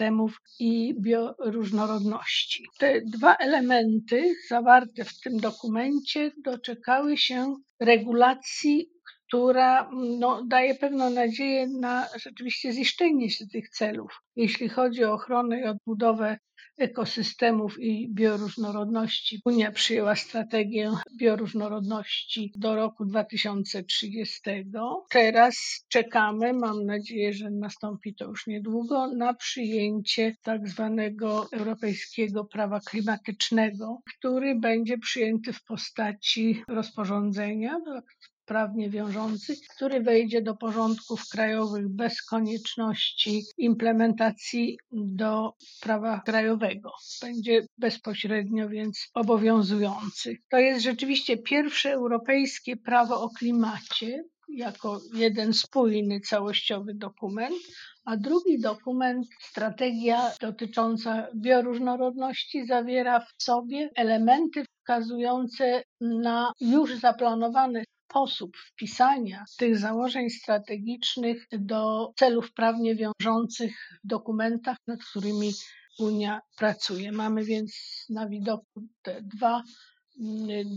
ekosystemów 0.05 0.41
i 0.59 0.95
bioróżnorodności. 1.01 2.65
Te 2.79 3.01
dwa 3.01 3.37
elementy 3.37 4.35
zawarte 4.49 5.05
w 5.05 5.21
tym 5.21 5.37
dokumencie 5.37 6.31
doczekały 6.45 7.17
się 7.17 7.57
regulacji, 7.81 8.91
która 9.29 9.91
no, 10.19 10.45
daje 10.47 10.75
pewną 10.75 11.11
nadzieję 11.11 11.67
na 11.81 12.07
rzeczywiście 12.19 12.73
ziszczenie 12.73 13.31
się 13.31 13.47
tych 13.47 13.69
celów. 13.69 14.21
Jeśli 14.37 14.69
chodzi 14.69 15.05
o 15.05 15.13
ochronę 15.13 15.61
i 15.61 15.65
odbudowę 15.65 16.39
ekosystemów 16.79 17.81
i 17.81 18.09
bioróżnorodności. 18.15 19.41
Unia 19.45 19.73
przyjęła 19.73 20.17
strategię 20.17 20.91
bioróżnorodności 21.19 22.53
do 22.57 22.75
roku 22.75 23.05
2030. 23.05 24.41
Teraz 25.11 25.85
czekamy, 25.89 26.53
mam 26.53 26.87
nadzieję, 26.87 27.33
że 27.33 27.51
nastąpi 27.51 28.15
to 28.15 28.25
już 28.25 28.47
niedługo, 28.47 29.07
na 29.07 29.35
przyjęcie 29.35 30.37
tak 30.43 30.69
zwanego 30.69 31.47
europejskiego 31.53 32.45
prawa 32.45 32.81
klimatycznego, 32.81 33.99
który 34.17 34.55
będzie 34.55 34.99
przyjęty 34.99 35.53
w 35.53 35.65
postaci 35.65 36.63
rozporządzenia, 36.69 37.79
prawnie 38.47 38.91
wiążący, 38.91 39.57
który 39.77 40.01
wejdzie 40.01 40.43
do 40.43 40.55
porządków 40.57 41.29
krajowych 41.29 41.89
bez 41.89 42.23
konieczności 42.23 43.43
implementacji 43.59 44.79
do 44.93 45.53
prawa 45.81 46.21
krajowego. 46.21 46.91
Będzie 47.23 47.67
bezpośrednio 47.79 48.69
więc 48.69 49.09
obowiązujący. 49.15 50.37
To 50.51 50.59
jest 50.59 50.83
rzeczywiście 50.83 51.37
pierwsze 51.37 51.93
europejskie 51.93 52.77
prawo 52.77 53.23
o 53.23 53.29
klimacie, 53.29 54.25
jako 54.49 55.01
jeden 55.15 55.55
spójny, 55.55 56.21
całościowy 56.21 56.95
dokument, 56.95 57.57
a 58.05 58.17
drugi 58.17 58.61
dokument, 58.61 59.27
strategia 59.41 60.31
dotycząca 60.41 61.29
bioróżnorodności, 61.37 62.67
zawiera 62.67 63.21
w 63.21 63.43
sobie 63.43 63.91
elementy 63.97 64.65
wskazujące 64.65 65.83
na 66.01 66.53
już 66.61 66.95
zaplanowany 66.95 67.85
sposób 68.15 68.57
wpisania 68.57 69.45
tych 69.59 69.79
założeń 69.79 70.31
strategicznych 70.31 71.47
do 71.53 72.13
celów 72.17 72.53
prawnie 72.53 72.97
wiążących 72.97 73.75
w 74.05 74.07
dokumentach, 74.09 74.77
nad 74.87 75.01
którymi 75.05 75.53
Unia 75.99 76.41
pracuje. 76.59 77.13
Mamy 77.13 77.45
więc 77.45 77.73
na 78.11 78.29
widoku 78.29 78.83
te 79.03 79.23
dwa 79.23 79.63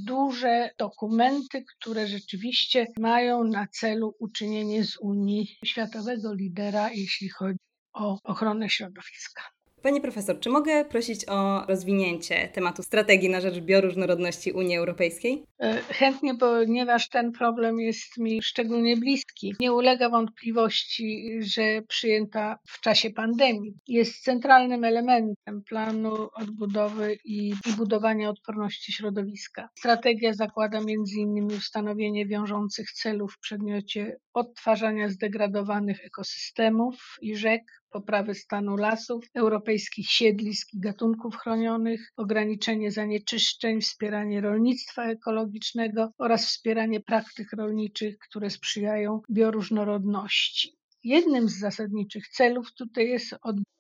duże 0.06 0.70
dokumenty, 0.78 1.66
które 1.78 2.08
rzeczywiście 2.08 2.86
mają 3.00 3.44
na 3.44 3.68
celu 3.68 4.16
uczynienie 4.20 4.84
z 4.84 4.98
Unii 4.98 5.58
światowego 5.66 6.34
lidera, 6.34 6.90
jeśli 6.92 7.30
chodzi 7.30 7.60
o 7.94 8.18
ochronę 8.24 8.70
środowiska. 8.70 9.57
Pani 9.82 10.02
profesor, 10.02 10.40
czy 10.40 10.50
mogę 10.50 10.86
prosić 10.86 11.26
o 11.30 11.66
rozwinięcie 11.66 12.48
tematu 12.54 12.84
strategii 12.84 13.30
na 13.30 13.42
rzecz 13.42 13.60
bioróżnorodności 13.60 14.52
Unii 14.52 14.78
Europejskiej? 14.78 15.44
E, 15.60 15.74
chętnie, 15.74 16.36
ponieważ 16.36 17.10
ten 17.10 17.32
problem 17.32 17.80
jest 17.80 18.18
mi 18.18 18.42
szczególnie 18.42 18.98
bliski. 18.98 19.56
Nie 19.60 19.74
ulega 19.74 20.10
wątpliwości, 20.10 21.30
że 21.42 21.82
przyjęta 21.88 22.60
w 22.68 22.82
czasie 22.82 23.10
pandemii 23.10 23.74
jest 23.88 24.24
centralnym 24.24 24.84
elementem 24.84 25.62
planu 25.70 26.30
odbudowy 26.34 27.18
i, 27.26 27.50
i 27.50 27.74
budowania 27.78 28.30
odporności 28.30 28.94
środowiska. 28.94 29.70
Strategia 29.80 30.34
zakłada 30.34 30.78
m.in. 30.78 31.46
ustanowienie 31.46 32.26
wiążących 32.26 32.92
celów 32.92 33.34
w 33.34 33.40
przedmiocie 33.40 34.18
odtwarzania 34.34 35.10
zdegradowanych 35.10 36.06
ekosystemów 36.06 37.18
i 37.22 37.36
rzek, 37.36 37.62
poprawy 37.92 38.36
stanu 38.36 38.76
lasów, 38.76 39.26
europejskich 39.34 40.12
siedlisk 40.12 40.74
i 40.74 40.80
gatunków 40.80 41.36
chronionych, 41.36 42.12
ograniczenie 42.18 42.92
zanieczyszczeń, 42.92 43.82
wspieranie 43.82 44.42
rolnictwa 44.42 45.06
ekologicznego 45.06 46.12
oraz 46.18 46.46
wspieranie 46.46 47.00
praktyk 47.00 47.54
rolniczych, 47.54 48.18
które 48.18 48.50
sprzyjają 48.50 49.22
bioróżnorodności. 49.32 50.78
Jednym 51.04 51.50
z 51.50 51.60
zasadniczych 51.60 52.28
celów 52.28 52.74
tutaj 52.74 53.10
jest 53.10 53.34
odbudowa 53.34 53.77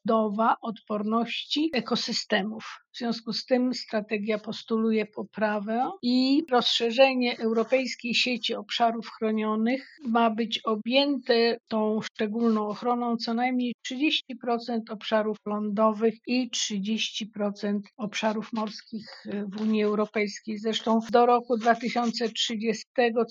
odporności 0.61 1.69
ekosystemów. 1.73 2.65
W 2.93 2.97
związku 2.97 3.33
z 3.33 3.45
tym 3.45 3.73
strategia 3.73 4.39
postuluje 4.39 5.05
poprawę 5.05 5.91
i 6.01 6.43
rozszerzenie 6.51 7.37
europejskiej 7.37 8.15
sieci 8.15 8.55
obszarów 8.55 9.09
chronionych 9.09 9.97
ma 10.07 10.29
być 10.29 10.59
objęte 10.59 11.57
tą 11.67 12.01
szczególną 12.01 12.67
ochroną 12.67 13.17
co 13.17 13.33
najmniej 13.33 13.73
30% 13.91 14.79
obszarów 14.89 15.37
lądowych 15.45 16.13
i 16.27 16.49
30% 16.49 17.79
obszarów 17.97 18.53
morskich 18.53 19.25
w 19.47 19.61
Unii 19.61 19.83
Europejskiej. 19.83 20.57
Zresztą 20.57 20.99
do 21.11 21.25
roku 21.25 21.57
2030 21.57 22.85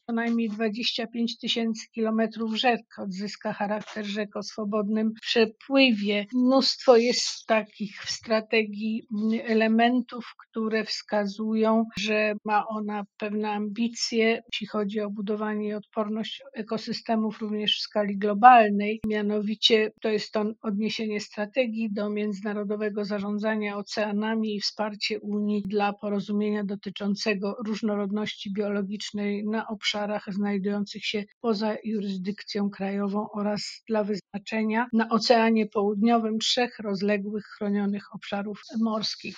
co 0.07 0.13
najmniej 0.13 0.49
25 0.49 1.39
tysięcy 1.39 1.87
kilometrów 1.95 2.55
rzek 2.55 2.81
odzyska 2.99 3.53
charakter 3.53 4.05
rzek 4.05 4.37
o 4.37 4.43
swobodnym 4.43 5.13
przepływie. 5.23 6.27
Mnóstwo 6.35 6.66
jest 6.97 7.47
takich 7.47 8.03
w 8.03 8.11
strategii 8.11 9.09
elementów, 9.45 10.35
które 10.39 10.85
wskazują, 10.85 11.85
że 11.99 12.35
ma 12.45 12.67
ona 12.67 13.05
pewne 13.17 13.51
ambicje, 13.51 14.43
jeśli 14.53 14.67
chodzi 14.67 15.01
o 15.01 15.11
budowanie 15.11 15.69
i 15.69 15.75
odporność 15.75 16.43
ekosystemów 16.55 17.41
również 17.41 17.79
w 17.79 17.83
skali 17.83 18.19
globalnej. 18.19 19.01
Mianowicie 19.07 19.93
to 20.01 20.09
jest 20.09 20.33
to 20.33 20.45
odniesienie 20.63 21.21
strategii 21.21 21.93
do 21.93 22.11
międzynarodowego 22.11 23.05
zarządzania 23.05 23.77
oceanami 23.77 24.57
i 24.57 24.61
wsparcie 24.61 25.21
Unii 25.21 25.63
dla 25.63 25.93
porozumienia 25.93 26.65
dotyczącego 26.65 27.57
różnorodności 27.67 28.53
biologicznej 28.53 29.45
na 29.45 29.69
obszarach 29.69 30.25
znajdujących 30.29 31.05
się 31.05 31.25
poza 31.41 31.77
jurysdykcją 31.85 32.71
krajową 32.71 33.27
oraz 33.31 33.83
dla 33.89 34.05
wyznaczenia 34.05 34.87
na 34.93 35.09
Oceanie 35.09 35.67
Południowym 35.67 36.39
trzech 36.57 36.79
rozległych 36.79 37.45
chronionych 37.47 38.15
obszarów 38.15 38.61
morskich 38.81 39.37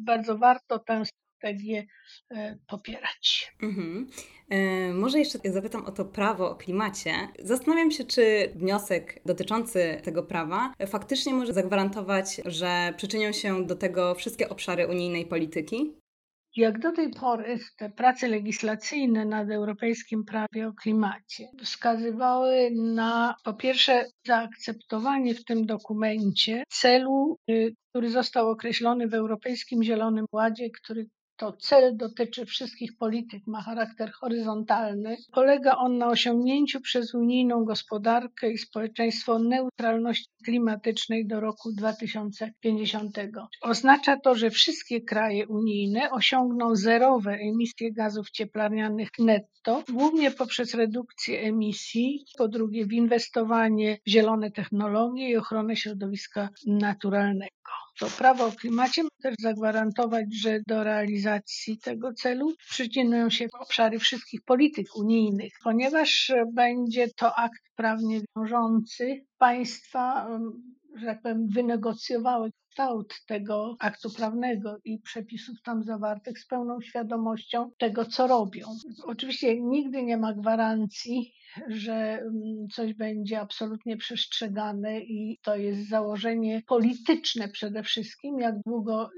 bardzo 0.00 0.38
warto 0.38 0.78
tę 0.78 1.02
strategię 1.04 1.86
e, 2.30 2.58
popierać. 2.66 3.52
Mhm. 3.62 4.10
E, 4.50 4.92
może 4.92 5.18
jeszcze 5.18 5.38
zapytam 5.44 5.84
o 5.84 5.92
to 5.92 6.04
prawo 6.04 6.50
o 6.50 6.54
klimacie. 6.54 7.12
Zastanawiam 7.42 7.90
się, 7.90 8.04
czy 8.04 8.52
wniosek 8.54 9.22
dotyczący 9.24 10.00
tego 10.04 10.22
prawa 10.22 10.74
faktycznie 10.86 11.34
może 11.34 11.52
zagwarantować, 11.52 12.40
że 12.44 12.94
przyczynią 12.96 13.32
się 13.32 13.66
do 13.66 13.76
tego 13.76 14.14
wszystkie 14.14 14.48
obszary 14.48 14.88
unijnej 14.88 15.26
polityki? 15.26 16.05
Jak 16.56 16.78
do 16.78 16.92
tej 16.92 17.10
pory 17.10 17.58
te 17.78 17.90
prace 17.90 18.28
legislacyjne 18.28 19.24
nad 19.24 19.50
europejskim 19.50 20.24
prawie 20.24 20.68
o 20.68 20.72
klimacie 20.72 21.48
wskazywały 21.64 22.70
na 22.74 23.34
po 23.44 23.54
pierwsze 23.54 24.04
zaakceptowanie 24.26 25.34
w 25.34 25.44
tym 25.44 25.66
dokumencie 25.66 26.64
celu, 26.68 27.38
y, 27.50 27.74
który 27.90 28.10
został 28.10 28.50
określony 28.50 29.08
w 29.08 29.14
Europejskim 29.14 29.82
Zielonym 29.82 30.26
Ładzie, 30.32 30.70
który 30.82 31.06
to 31.36 31.52
cel 31.52 31.96
dotyczy 31.96 32.46
wszystkich 32.46 32.96
polityk, 32.96 33.46
ma 33.46 33.62
charakter 33.62 34.12
horyzontalny. 34.12 35.16
Polega 35.32 35.76
on 35.76 35.98
na 35.98 36.06
osiągnięciu 36.06 36.80
przez 36.80 37.14
unijną 37.14 37.64
gospodarkę 37.64 38.52
i 38.52 38.58
społeczeństwo 38.58 39.38
neutralności 39.38 40.30
klimatycznej 40.44 41.26
do 41.26 41.40
roku 41.40 41.72
2050. 41.72 43.18
Oznacza 43.62 44.16
to, 44.20 44.34
że 44.34 44.50
wszystkie 44.50 45.00
kraje 45.00 45.46
unijne 45.46 46.10
osiągną 46.10 46.76
zerowe 46.76 47.32
emisje 47.32 47.92
gazów 47.92 48.30
cieplarnianych 48.30 49.08
netto, 49.18 49.82
głównie 49.92 50.30
poprzez 50.30 50.74
redukcję 50.74 51.40
emisji, 51.40 52.24
po 52.38 52.48
drugie 52.48 52.86
w 52.86 52.92
inwestowanie 52.92 53.98
w 54.06 54.10
zielone 54.10 54.50
technologie 54.50 55.28
i 55.28 55.36
ochronę 55.36 55.76
środowiska 55.76 56.48
naturalnego. 56.66 57.85
To 57.98 58.06
prawo 58.06 58.46
o 58.46 58.52
klimacie 58.52 59.02
ma 59.02 59.08
też 59.22 59.34
zagwarantować, 59.40 60.24
że 60.34 60.60
do 60.66 60.84
realizacji 60.84 61.78
tego 61.78 62.12
celu 62.12 62.52
przyczynią 62.68 63.30
się 63.30 63.46
obszary 63.60 63.98
wszystkich 63.98 64.42
polityk 64.42 64.96
unijnych, 64.96 65.52
ponieważ 65.64 66.32
będzie 66.52 67.08
to 67.08 67.34
akt 67.34 67.62
prawnie 67.76 68.20
wiążący. 68.36 69.26
Państwa, 69.38 70.28
że 70.96 71.06
tak 71.06 71.22
powiem, 71.22 71.46
wynegocjowały 71.48 72.50
kształt 72.70 73.14
tego 73.26 73.76
aktu 73.80 74.10
prawnego 74.10 74.76
i 74.84 74.98
przepisów 74.98 75.62
tam 75.62 75.84
zawartych 75.84 76.38
z 76.38 76.46
pełną 76.46 76.80
świadomością 76.80 77.70
tego, 77.78 78.04
co 78.04 78.26
robią. 78.26 78.66
Oczywiście 79.04 79.60
nigdy 79.60 80.02
nie 80.02 80.16
ma 80.16 80.34
gwarancji, 80.34 81.32
że 81.68 81.94
mm, 81.94 82.68
coś 82.72 82.94
będzie 82.94 83.40
absolutnie 83.40 83.96
przestrzegane 83.96 85.00
i 85.00 85.38
to 85.42 85.56
jest 85.56 85.88
założenie 85.88 86.62
polityczne 86.66 87.48
przede 87.48 87.82
wszystkim. 87.82 88.38
Jak 88.40 88.54
długo 88.66 89.10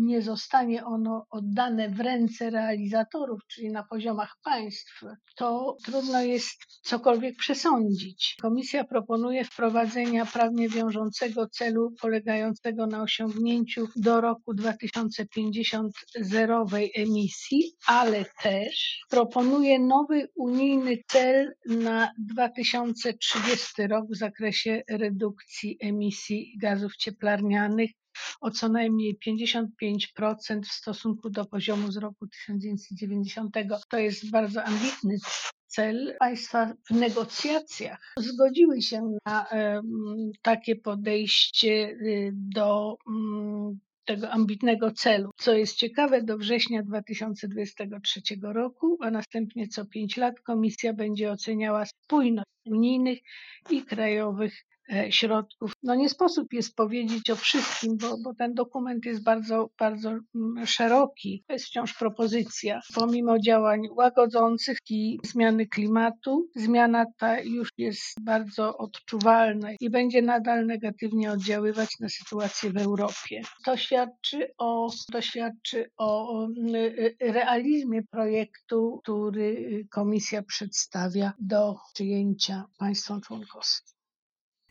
nie 0.00 0.22
zostanie 0.22 0.84
ono 0.84 1.26
oddane 1.30 1.88
w 1.88 2.00
ręce 2.00 2.50
realizatorów, 2.50 3.40
czyli 3.46 3.70
na 3.70 3.82
poziomach 3.82 4.36
państw, 4.44 5.02
to 5.36 5.76
trudno 5.84 6.22
jest 6.22 6.56
cokolwiek 6.82 7.36
przesądzić. 7.36 8.36
Komisja 8.42 8.84
proponuje 8.84 9.44
wprowadzenia 9.44 10.26
prawnie 10.26 10.68
wiążącego 10.68 11.48
celu 11.48 11.92
polegającego 12.00 12.86
na 12.86 13.02
osiągnięciu 13.02 13.88
do 13.96 14.20
roku 14.20 14.54
2050 14.54 15.92
zerowej 16.20 16.90
emisji, 16.94 17.72
ale 17.86 18.24
też 18.42 19.00
proponuje 19.10 19.78
nowy 19.78 20.28
unijny 20.34 20.98
cel 21.08 21.52
na 21.78 22.12
2030 22.18 23.86
rok 23.86 24.06
w 24.10 24.16
zakresie 24.16 24.82
redukcji 24.90 25.78
emisji 25.80 26.58
gazów 26.60 26.96
cieplarnianych 26.96 27.90
o 28.40 28.50
co 28.50 28.68
najmniej 28.68 29.18
55% 29.28 29.66
w 30.64 30.72
stosunku 30.72 31.30
do 31.30 31.44
poziomu 31.44 31.92
z 31.92 31.96
roku 31.96 32.26
1990. 32.26 33.54
To 33.88 33.98
jest 33.98 34.30
bardzo 34.30 34.64
ambitny 34.64 35.16
cel. 35.66 36.16
Państwa 36.18 36.72
w 36.90 36.94
negocjacjach 36.94 38.14
zgodziły 38.18 38.82
się 38.82 39.16
na 39.26 39.46
takie 40.42 40.76
podejście 40.76 41.70
y, 41.70 42.32
do 42.34 42.96
mm, 43.08 43.78
tego 44.06 44.30
ambitnego 44.30 44.90
celu. 44.90 45.30
Co 45.36 45.54
jest 45.54 45.76
ciekawe, 45.76 46.22
do 46.22 46.38
września 46.38 46.82
2023 46.82 48.20
roku, 48.42 48.98
a 49.00 49.10
następnie 49.10 49.68
co 49.68 49.86
pięć 49.86 50.16
lat 50.16 50.40
komisja 50.40 50.92
będzie 50.92 51.32
oceniała 51.32 51.84
spójność 51.84 52.50
unijnych 52.64 53.18
i 53.70 53.82
krajowych 53.82 54.54
środków. 55.10 55.72
No 55.82 55.94
nie 55.94 56.08
sposób 56.08 56.52
jest 56.52 56.74
powiedzieć 56.74 57.30
o 57.30 57.36
wszystkim, 57.36 57.96
bo, 57.96 58.16
bo 58.24 58.34
ten 58.34 58.54
dokument 58.54 59.04
jest 59.04 59.22
bardzo, 59.22 59.70
bardzo 59.78 60.10
mm, 60.10 60.66
szeroki. 60.66 61.44
To 61.46 61.52
jest 61.52 61.66
wciąż 61.66 61.94
propozycja. 61.94 62.80
Pomimo 62.94 63.38
działań 63.38 63.80
łagodzących 63.90 64.78
i 64.90 65.18
zmiany 65.24 65.66
klimatu, 65.66 66.48
zmiana 66.54 67.06
ta 67.18 67.40
już 67.40 67.68
jest 67.78 68.20
bardzo 68.20 68.78
odczuwalna 68.78 69.68
i 69.80 69.90
będzie 69.90 70.22
nadal 70.22 70.66
negatywnie 70.66 71.32
oddziaływać 71.32 71.90
na 72.00 72.08
sytuację 72.08 72.70
w 72.70 72.76
Europie. 72.76 73.42
To 73.64 73.76
świadczy 73.76 74.50
o, 74.58 74.90
to 75.12 75.22
świadczy 75.22 75.90
o 75.96 76.42
y, 76.48 77.16
y, 77.22 77.32
realizmie 77.32 78.02
projektu, 78.02 79.00
który 79.02 79.86
Komisja 79.90 80.42
przedstawia 80.42 81.32
do 81.38 81.76
przyjęcia 81.94 82.64
państwom 82.78 83.20
członkowskim. 83.20 83.95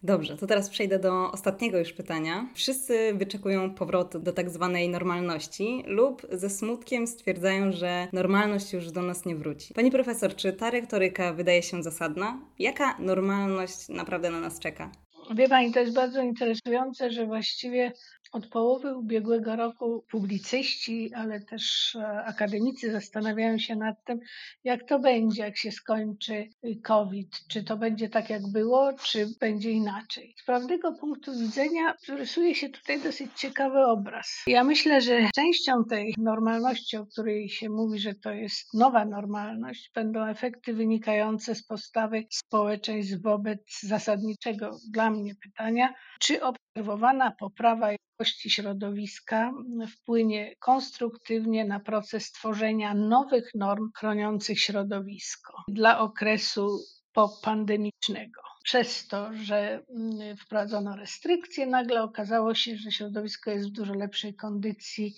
Dobrze, 0.05 0.37
to 0.37 0.47
teraz 0.47 0.69
przejdę 0.69 0.99
do 0.99 1.31
ostatniego 1.31 1.79
już 1.79 1.93
pytania. 1.93 2.47
Wszyscy 2.53 3.13
wyczekują 3.13 3.73
powrotu 3.73 4.19
do 4.19 4.33
tak 4.33 4.49
zwanej 4.49 4.89
normalności 4.89 5.83
lub 5.87 6.27
ze 6.31 6.49
smutkiem 6.49 7.07
stwierdzają, 7.07 7.71
że 7.71 8.07
normalność 8.13 8.73
już 8.73 8.91
do 8.91 9.01
nas 9.01 9.25
nie 9.25 9.35
wróci. 9.35 9.73
Pani 9.73 9.91
profesor, 9.91 10.35
czy 10.35 10.53
ta 10.53 10.71
retoryka 10.71 11.33
wydaje 11.33 11.63
się 11.63 11.83
zasadna? 11.83 12.39
Jaka 12.59 12.97
normalność 12.99 13.89
naprawdę 13.89 14.29
na 14.29 14.39
nas 14.39 14.59
czeka? 14.59 14.91
Wie 15.35 15.49
Pani, 15.49 15.73
to 15.73 15.79
jest 15.79 15.93
bardzo 15.93 16.21
interesujące, 16.21 17.11
że 17.11 17.25
właściwie 17.25 17.91
od 18.35 18.47
połowy 18.47 18.97
ubiegłego 18.97 19.55
roku 19.55 20.05
publicyści, 20.11 21.13
ale 21.13 21.41
też 21.41 21.95
e, 21.95 22.23
akademicy 22.25 22.91
zastanawiają 22.91 23.57
się 23.57 23.75
nad 23.75 24.03
tym, 24.03 24.19
jak 24.63 24.87
to 24.87 24.99
będzie, 24.99 25.43
jak 25.43 25.57
się 25.57 25.71
skończy 25.71 26.49
COVID. 26.83 27.47
Czy 27.47 27.63
to 27.63 27.77
będzie 27.77 28.09
tak, 28.09 28.29
jak 28.29 28.41
było, 28.51 28.93
czy 28.93 29.27
będzie 29.39 29.71
inaczej. 29.71 30.35
Z 30.37 30.45
prawnego 30.45 30.93
punktu 30.93 31.31
widzenia 31.39 31.93
rysuje 32.09 32.55
się 32.55 32.69
tutaj 32.69 33.01
dosyć 33.01 33.31
ciekawy 33.35 33.85
obraz. 33.85 34.43
Ja 34.47 34.63
myślę, 34.63 35.01
że 35.01 35.29
częścią 35.35 35.83
tej 35.89 36.15
normalności, 36.17 36.97
o 36.97 37.05
której 37.05 37.49
się 37.49 37.69
mówi, 37.69 37.99
że 37.99 38.13
to 38.15 38.31
jest 38.31 38.73
nowa 38.73 39.05
normalność, 39.05 39.91
będą 39.95 40.25
efekty 40.25 40.73
wynikające 40.73 41.55
z 41.55 41.63
postawy 41.63 42.23
społeczeństw 42.29 43.21
wobec 43.21 43.81
zasadniczego 43.81 44.77
dla 44.91 45.09
mnie 45.09 45.35
pytania, 45.43 45.93
czy 46.19 46.39
obserwowana 46.43 47.31
poprawa 47.39 47.91
jakości 48.25 48.49
środowiska 48.49 49.51
wpłynie 49.91 50.55
konstruktywnie 50.59 51.65
na 51.65 51.79
proces 51.79 52.31
tworzenia 52.31 52.93
nowych 52.93 53.51
norm 53.55 53.89
chroniących 53.97 54.59
środowisko 54.59 55.63
dla 55.67 55.99
okresu 55.99 56.79
popandemicznego. 57.13 58.41
Przez 58.65 59.07
to, 59.07 59.29
że 59.33 59.83
mm, 59.89 60.37
wprowadzono 60.37 60.95
restrykcje, 60.95 61.67
nagle 61.67 62.03
okazało 62.03 62.55
się, 62.55 62.75
że 62.75 62.91
środowisko 62.91 63.51
jest 63.51 63.69
w 63.69 63.71
dużo 63.71 63.93
lepszej 63.93 64.35
kondycji 64.35 65.15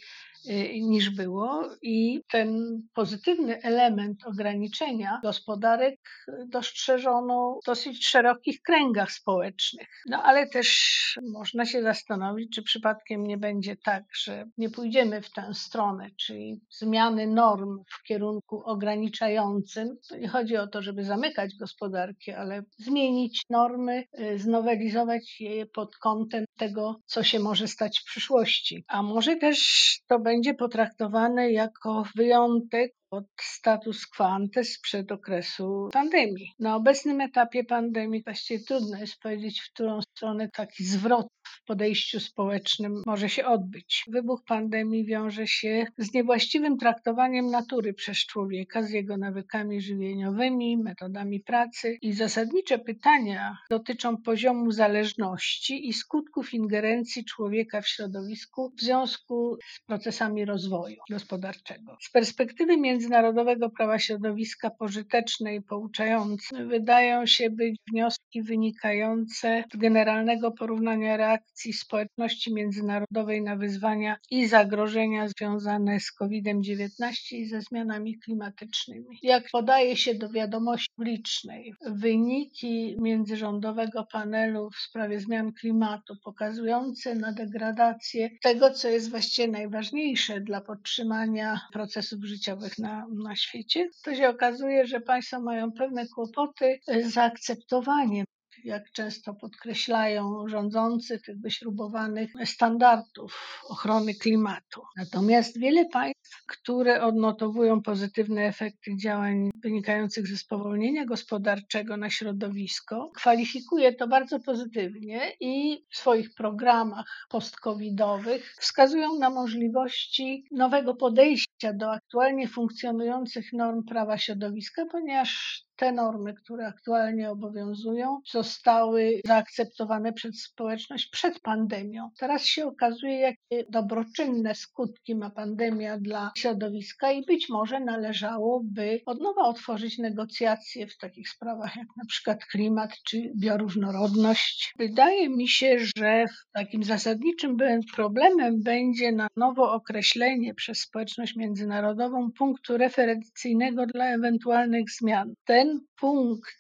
Y, 0.50 0.80
niż 0.82 1.10
było 1.10 1.70
i 1.82 2.22
ten 2.32 2.82
pozytywny 2.94 3.62
element 3.62 4.26
ograniczenia 4.26 5.20
gospodarek 5.24 6.26
dostrzeżono 6.48 7.60
w 7.64 7.66
dosyć 7.66 8.08
szerokich 8.08 8.62
kręgach 8.62 9.12
społecznych. 9.12 9.88
No 10.06 10.24
ale 10.24 10.48
też 10.48 11.20
można 11.34 11.66
się 11.66 11.82
zastanowić, 11.82 12.56
czy 12.56 12.64
przypadkiem 12.64 13.28
nie 13.28 13.38
będzie 13.38 13.76
tak, 13.76 14.04
że 14.16 14.46
nie 14.58 14.70
pójdziemy 14.70 15.22
w 15.22 15.32
tę 15.32 15.54
stronę, 15.54 16.10
czyli 16.18 16.62
zmiany 16.70 17.28
norm 17.28 17.84
w 17.90 18.04
kierunku 18.04 18.64
ograniczającym. 18.66 19.98
To 20.10 20.18
nie 20.18 20.28
chodzi 20.28 20.58
o 20.58 20.68
to, 20.68 20.82
żeby 20.82 21.04
zamykać 21.04 21.56
gospodarki, 21.56 22.32
ale 22.32 22.64
zmienić 22.78 23.37
normy, 23.50 24.04
y, 24.20 24.40
znowelizować 24.40 25.42
je 25.42 25.66
pod 25.66 25.98
kątem 25.98 26.46
tego, 26.58 26.96
co 27.06 27.24
się 27.24 27.40
może 27.40 27.68
stać 27.68 28.00
w 28.00 28.06
przyszłości. 28.06 28.84
A 28.88 29.04
może 29.04 29.36
też 29.36 29.60
to 30.08 30.20
będzie 30.20 30.54
potraktowane 30.54 31.52
jako 31.52 32.04
wyjątek 32.16 32.92
od 33.12 33.26
status 33.42 34.08
quo 34.08 34.28
ante 34.28 34.64
sprzed 34.64 35.12
okresu 35.12 35.90
pandemii. 35.94 36.52
Na 36.60 36.76
obecnym 36.76 37.22
etapie 37.22 37.64
pandemii 37.64 38.24
właściwie 38.24 38.64
trudno 38.64 38.98
jest 38.98 39.20
powiedzieć, 39.20 39.62
w 39.62 39.74
którą 39.74 40.02
stronę 40.02 40.50
taki 40.50 40.84
zwrot 40.84 41.28
podejściu 41.66 42.20
społecznym 42.20 43.02
może 43.06 43.30
się 43.30 43.46
odbyć. 43.46 44.04
Wybuch 44.08 44.44
pandemii 44.44 45.06
wiąże 45.06 45.48
się 45.48 45.86
z 45.98 46.14
niewłaściwym 46.14 46.78
traktowaniem 46.78 47.50
natury 47.52 47.94
przez 47.94 48.18
człowieka, 48.18 48.84
z 48.84 48.92
jego 48.92 49.18
nawykami 49.18 49.82
żywieniowymi, 49.82 50.78
metodami 50.78 51.40
pracy 51.40 51.98
i 52.02 52.14
zasadnicze 52.14 52.80
pytania 52.80 53.58
dotyczą 53.70 54.18
poziomu 54.18 54.72
zależności 54.72 55.88
i 55.88 55.94
skutków 55.94 56.54
ingerencji 56.54 57.26
człowieka 57.26 57.82
w 57.82 57.88
środowisku 57.88 58.74
w 58.78 58.82
związku 58.82 59.58
z 59.74 59.86
procesami 59.86 60.46
rozwoju 60.46 60.98
gospodarczego. 61.10 61.98
Z 62.02 62.12
perspektywy 62.12 62.78
międzynarodowego 62.78 63.70
prawa 63.70 64.00
środowiska 64.00 64.70
pożyteczne 64.70 65.56
i 65.56 65.62
pouczające 65.62 66.66
wydają 66.66 67.26
się 67.26 67.50
być 67.50 67.76
wnioski 67.92 68.44
wynikające 68.44 69.64
z 69.74 69.78
generalnego 69.78 70.52
porównania 70.52 71.18
reakcji 71.18 71.47
społeczności 71.74 72.54
międzynarodowej 72.54 73.42
na 73.42 73.56
wyzwania 73.56 74.18
i 74.32 74.48
zagrożenia 74.48 75.28
związane 75.28 76.00
z 76.00 76.12
COVID-19 76.12 76.90
i 77.32 77.46
ze 77.46 77.62
zmianami 77.62 78.20
klimatycznymi. 78.20 79.20
Jak 79.24 79.44
podaje 79.52 79.98
się 79.98 80.16
do 80.16 80.30
wiadomości 80.30 80.90
publicznej, 80.96 81.74
wyniki 81.86 82.96
międzyrządowego 83.02 84.08
panelu 84.12 84.70
w 84.70 84.78
sprawie 84.78 85.20
zmian 85.20 85.54
klimatu 85.54 86.16
pokazujące 86.24 87.16
na 87.16 87.32
degradację 87.32 88.30
tego, 88.44 88.72
co 88.72 88.88
jest 88.90 89.10
właściwie 89.10 89.48
najważniejsze 89.48 90.42
dla 90.42 90.62
podtrzymania 90.62 91.60
procesów 91.74 92.24
życiowych 92.24 92.80
na, 92.80 93.08
na 93.24 93.36
świecie, 93.36 93.90
to 94.04 94.16
się 94.16 94.30
okazuje, 94.30 94.88
że 94.88 95.02
państwa 95.02 95.40
mają 95.40 95.72
pewne 95.72 96.08
kłopoty 96.08 96.80
z 96.88 97.14
zaakceptowaniem 97.14 98.26
jak 98.64 98.92
często 98.92 99.34
podkreślają 99.34 100.48
rządzący, 100.48 101.20
tych 101.20 101.40
wyśrubowanych 101.42 102.32
standardów 102.46 103.62
ochrony 103.70 104.16
klimatu. 104.16 104.82
Natomiast 104.98 105.60
wiele 105.60 105.86
państw, 105.86 106.46
które 106.48 107.04
odnotowują 107.04 107.82
pozytywne 107.82 108.42
efekty 108.42 108.98
działań 108.98 109.50
wynikających 109.64 110.28
ze 110.28 110.38
spowolnienia 110.38 111.06
gospodarczego 111.06 111.98
na 111.98 112.10
środowisko, 112.10 113.12
kwalifikuje 113.16 113.94
to 113.94 114.08
bardzo 114.08 114.40
pozytywnie 114.40 115.32
i 115.40 115.86
w 115.90 115.98
swoich 115.98 116.34
programach 116.34 117.28
post-covidowych 117.30 118.56
wskazują 118.60 119.20
na 119.20 119.30
możliwości 119.30 120.46
nowego 120.52 120.96
podejścia 120.96 121.74
do 121.74 121.92
aktualnie 121.92 122.48
funkcjonujących 122.48 123.54
norm 123.54 123.84
prawa 123.84 124.18
środowiska, 124.18 124.86
ponieważ 124.92 125.64
te 125.78 125.92
normy, 125.92 126.34
które 126.34 126.68
aktualnie 126.68 127.32
obowiązują, 127.32 128.20
zostały 128.32 129.22
zaakceptowane 129.26 130.14
przez 130.14 130.42
społeczność 130.42 131.10
przed 131.10 131.40
pandemią. 131.40 132.10
Teraz 132.20 132.46
się 132.46 132.66
okazuje, 132.66 133.20
jakie 133.20 133.66
dobroczynne 133.70 134.56
skutki 134.56 135.16
ma 135.16 135.30
pandemia 135.30 135.98
dla 135.98 136.32
środowiska 136.38 137.12
i 137.12 137.26
być 137.26 137.50
może 137.50 137.80
należałoby 137.80 139.02
od 139.06 139.22
nowa 139.22 139.42
otworzyć 139.42 139.98
negocjacje 139.98 140.88
w 140.88 140.98
takich 140.98 141.30
sprawach 141.30 141.76
jak 141.76 141.88
na 141.98 142.06
przykład 142.08 142.46
klimat 142.46 142.92
czy 143.08 143.32
bioróżnorodność. 143.42 144.74
Wydaje 144.80 145.30
mi 145.30 145.48
się, 145.48 145.78
że 145.98 146.26
takim 146.54 146.84
zasadniczym 146.84 147.58
problemem 147.96 148.64
będzie 148.64 149.12
na 149.12 149.28
nowo 149.36 149.74
określenie 149.74 150.54
przez 150.54 150.80
społeczność 150.80 151.36
międzynarodową 151.36 152.32
punktu 152.32 152.78
referencyjnego 152.78 153.86
dla 153.86 154.06
ewentualnych 154.06 154.86
zmian. 155.00 155.34
Ten 155.46 155.67
ten 155.68 155.80
punkt, 156.00 156.52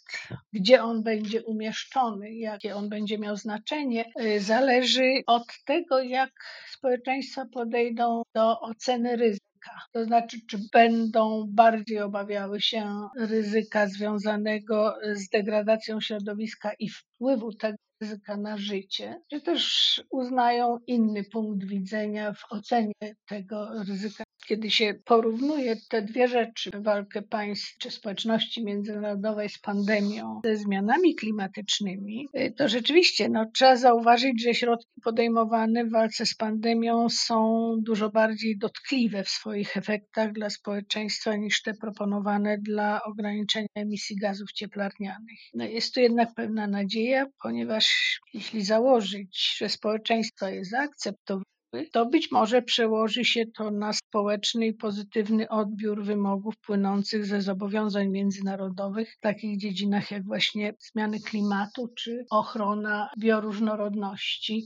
gdzie 0.53 0.83
on 0.83 1.03
będzie 1.03 1.43
umieszczony, 1.43 2.33
jakie 2.33 2.75
on 2.75 2.89
będzie 2.89 3.17
miał 3.17 3.35
znaczenie, 3.35 4.05
y, 4.21 4.39
zależy 4.39 5.21
od 5.27 5.47
tego, 5.65 5.99
jak 5.99 6.31
społeczeństwa 6.71 7.45
podejdą 7.53 8.21
do 8.35 8.59
oceny 8.59 9.15
ryzyka. 9.15 9.47
To 9.93 10.05
znaczy, 10.05 10.37
czy 10.49 10.57
będą 10.73 11.45
bardziej 11.49 11.99
obawiały 11.99 12.61
się 12.61 13.07
ryzyka 13.19 13.87
związanego 13.87 14.95
z 15.13 15.29
degradacją 15.29 16.01
środowiska 16.01 16.71
i 16.79 16.89
wpływu 16.89 17.53
tego 17.53 17.77
ryzyka 18.01 18.37
na 18.37 18.57
życie, 18.57 19.21
czy 19.29 19.41
też 19.41 20.03
uznają 20.11 20.77
inny 20.87 21.23
punkt 21.23 21.65
widzenia 21.65 22.33
w 22.33 22.53
ocenie 22.53 23.15
tego 23.25 23.83
ryzyka 23.83 24.23
kiedy 24.47 24.71
się 24.71 24.93
porównuje 25.05 25.75
te 25.89 26.01
dwie 26.01 26.27
rzeczy, 26.27 26.71
walkę 26.73 27.21
państw 27.21 27.77
czy 27.77 27.91
społeczności 27.91 28.63
międzynarodowej 28.63 29.49
z 29.49 29.59
pandemią, 29.59 30.41
ze 30.43 30.57
zmianami 30.57 31.15
klimatycznymi, 31.15 32.27
y, 32.37 32.53
to 32.57 32.67
rzeczywiście 32.67 33.29
no, 33.29 33.45
trzeba 33.53 33.75
zauważyć, 33.75 34.43
że 34.43 34.53
środki 34.53 35.01
podejmowane 35.03 35.85
w 35.85 35.91
walce 35.91 36.25
z 36.25 36.35
pandemią 36.35 37.09
są 37.09 37.67
dużo 37.81 38.09
bardziej 38.09 38.57
dotkliwe 38.57 39.23
w 39.23 39.29
swoich 39.29 39.77
efektach 39.77 40.31
dla 40.31 40.49
społeczeństwa 40.49 41.35
niż 41.35 41.61
te 41.61 41.73
proponowane 41.73 42.57
dla 42.57 43.03
ograniczenia 43.03 43.67
emisji 43.75 44.15
gazów 44.15 44.51
cieplarnianych. 44.51 45.39
No, 45.53 45.65
jest 45.65 45.93
tu 45.93 45.99
jednak 45.99 46.33
pewna 46.35 46.67
nadzieja, 46.67 47.25
ponieważ 47.43 48.19
jeśli 48.33 48.63
założyć, 48.63 49.55
że 49.57 49.69
społeczeństwo 49.69 50.47
jest 50.47 50.71
zaakceptowane, 50.71 51.56
to 51.91 52.05
być 52.05 52.31
może 52.31 52.61
przełoży 52.61 53.25
się 53.25 53.45
to 53.45 53.71
na 53.71 53.93
społeczny 53.93 54.67
i 54.67 54.73
pozytywny 54.73 55.49
odbiór 55.49 56.03
wymogów 56.03 56.57
płynących 56.57 57.25
ze 57.25 57.41
zobowiązań 57.41 58.09
międzynarodowych 58.09 59.13
w 59.13 59.19
takich 59.19 59.57
dziedzinach 59.59 60.11
jak 60.11 60.25
właśnie 60.25 60.73
zmiany 60.79 61.19
klimatu 61.19 61.87
czy 61.97 62.25
ochrona 62.29 63.09
bioróżnorodności. 63.19 64.65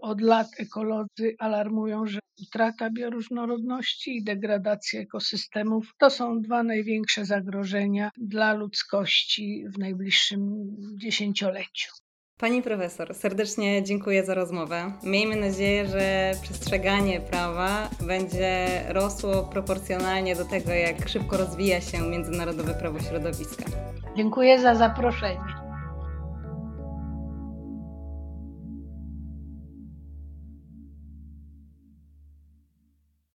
Od 0.00 0.20
lat 0.20 0.46
ekolodzy 0.58 1.34
alarmują, 1.38 2.06
że 2.06 2.18
utrata 2.42 2.90
bioróżnorodności 2.90 4.16
i 4.16 4.24
degradacja 4.24 5.00
ekosystemów 5.00 5.92
to 5.98 6.10
są 6.10 6.40
dwa 6.40 6.62
największe 6.62 7.24
zagrożenia 7.24 8.10
dla 8.16 8.52
ludzkości 8.54 9.64
w 9.74 9.78
najbliższym 9.78 10.66
dziesięcioleciu. 10.96 12.01
Pani 12.42 12.62
profesor, 12.62 13.14
serdecznie 13.14 13.82
dziękuję 13.82 14.24
za 14.24 14.34
rozmowę. 14.34 14.92
Miejmy 15.02 15.36
nadzieję, 15.36 15.86
że 15.86 16.32
przestrzeganie 16.42 17.20
prawa 17.20 17.88
będzie 18.00 18.66
rosło 18.88 19.42
proporcjonalnie 19.42 20.36
do 20.36 20.44
tego, 20.44 20.72
jak 20.72 21.08
szybko 21.08 21.36
rozwija 21.36 21.80
się 21.80 21.98
międzynarodowe 21.98 22.74
prawo 22.74 23.00
środowiska. 23.00 23.64
Dziękuję 24.16 24.60
za 24.60 24.74
zaproszenie. 24.74 25.61